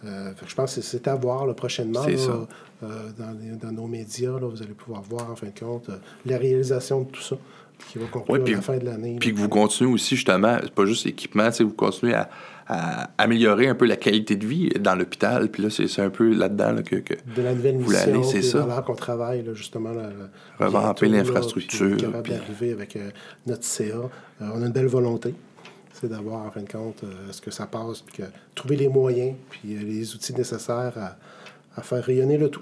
[0.04, 2.02] Euh, fait que je pense que c'est à voir là, prochainement.
[2.04, 2.86] C'est là, ça.
[3.18, 5.90] dans, les- dans nos médias, là, vous allez pouvoir voir, en fin de compte,
[6.26, 7.36] la réalisation de tout ça
[7.88, 9.16] qui va conclure Ouais, puis- à la fin de l'année.
[9.20, 11.06] Puis que vous continuez aussi, justement, c'est pas juste
[11.52, 12.28] sais, vous continuez à,
[12.68, 15.48] à améliorer un peu la qualité de vie dans l'hôpital.
[15.50, 18.14] Puis là, c'est un peu là-dedans là, que, que- de la nouvelle Vous voulez mission,
[18.14, 18.82] aller, c'est ça.
[18.86, 19.90] qu'on travaille, là, justement.
[19.92, 20.10] Là,
[20.58, 23.08] Revamper l'infrastructure, capable puis- d'arriver avec euh,
[23.46, 23.84] notre CA.
[23.96, 24.08] Euh,
[24.54, 25.34] on a une belle volonté.
[25.94, 28.22] C'est d'avoir, en fin de compte, euh, ce que ça passe, puis que,
[28.54, 31.16] trouver les moyens, puis les outils nécessaires à,
[31.76, 32.60] à faire rayonner le tout.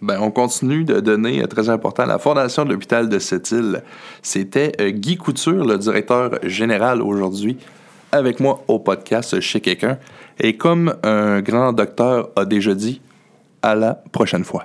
[0.00, 3.82] Ben, on continue de donner, très important, à la Fondation de l'hôpital de Sept-Îles.
[4.22, 7.58] C'était euh, Guy Couture, le directeur général aujourd'hui,
[8.12, 9.98] avec moi au podcast chez quelqu'un.
[10.38, 13.00] Et comme un grand docteur a déjà dit,
[13.62, 14.64] à la prochaine fois.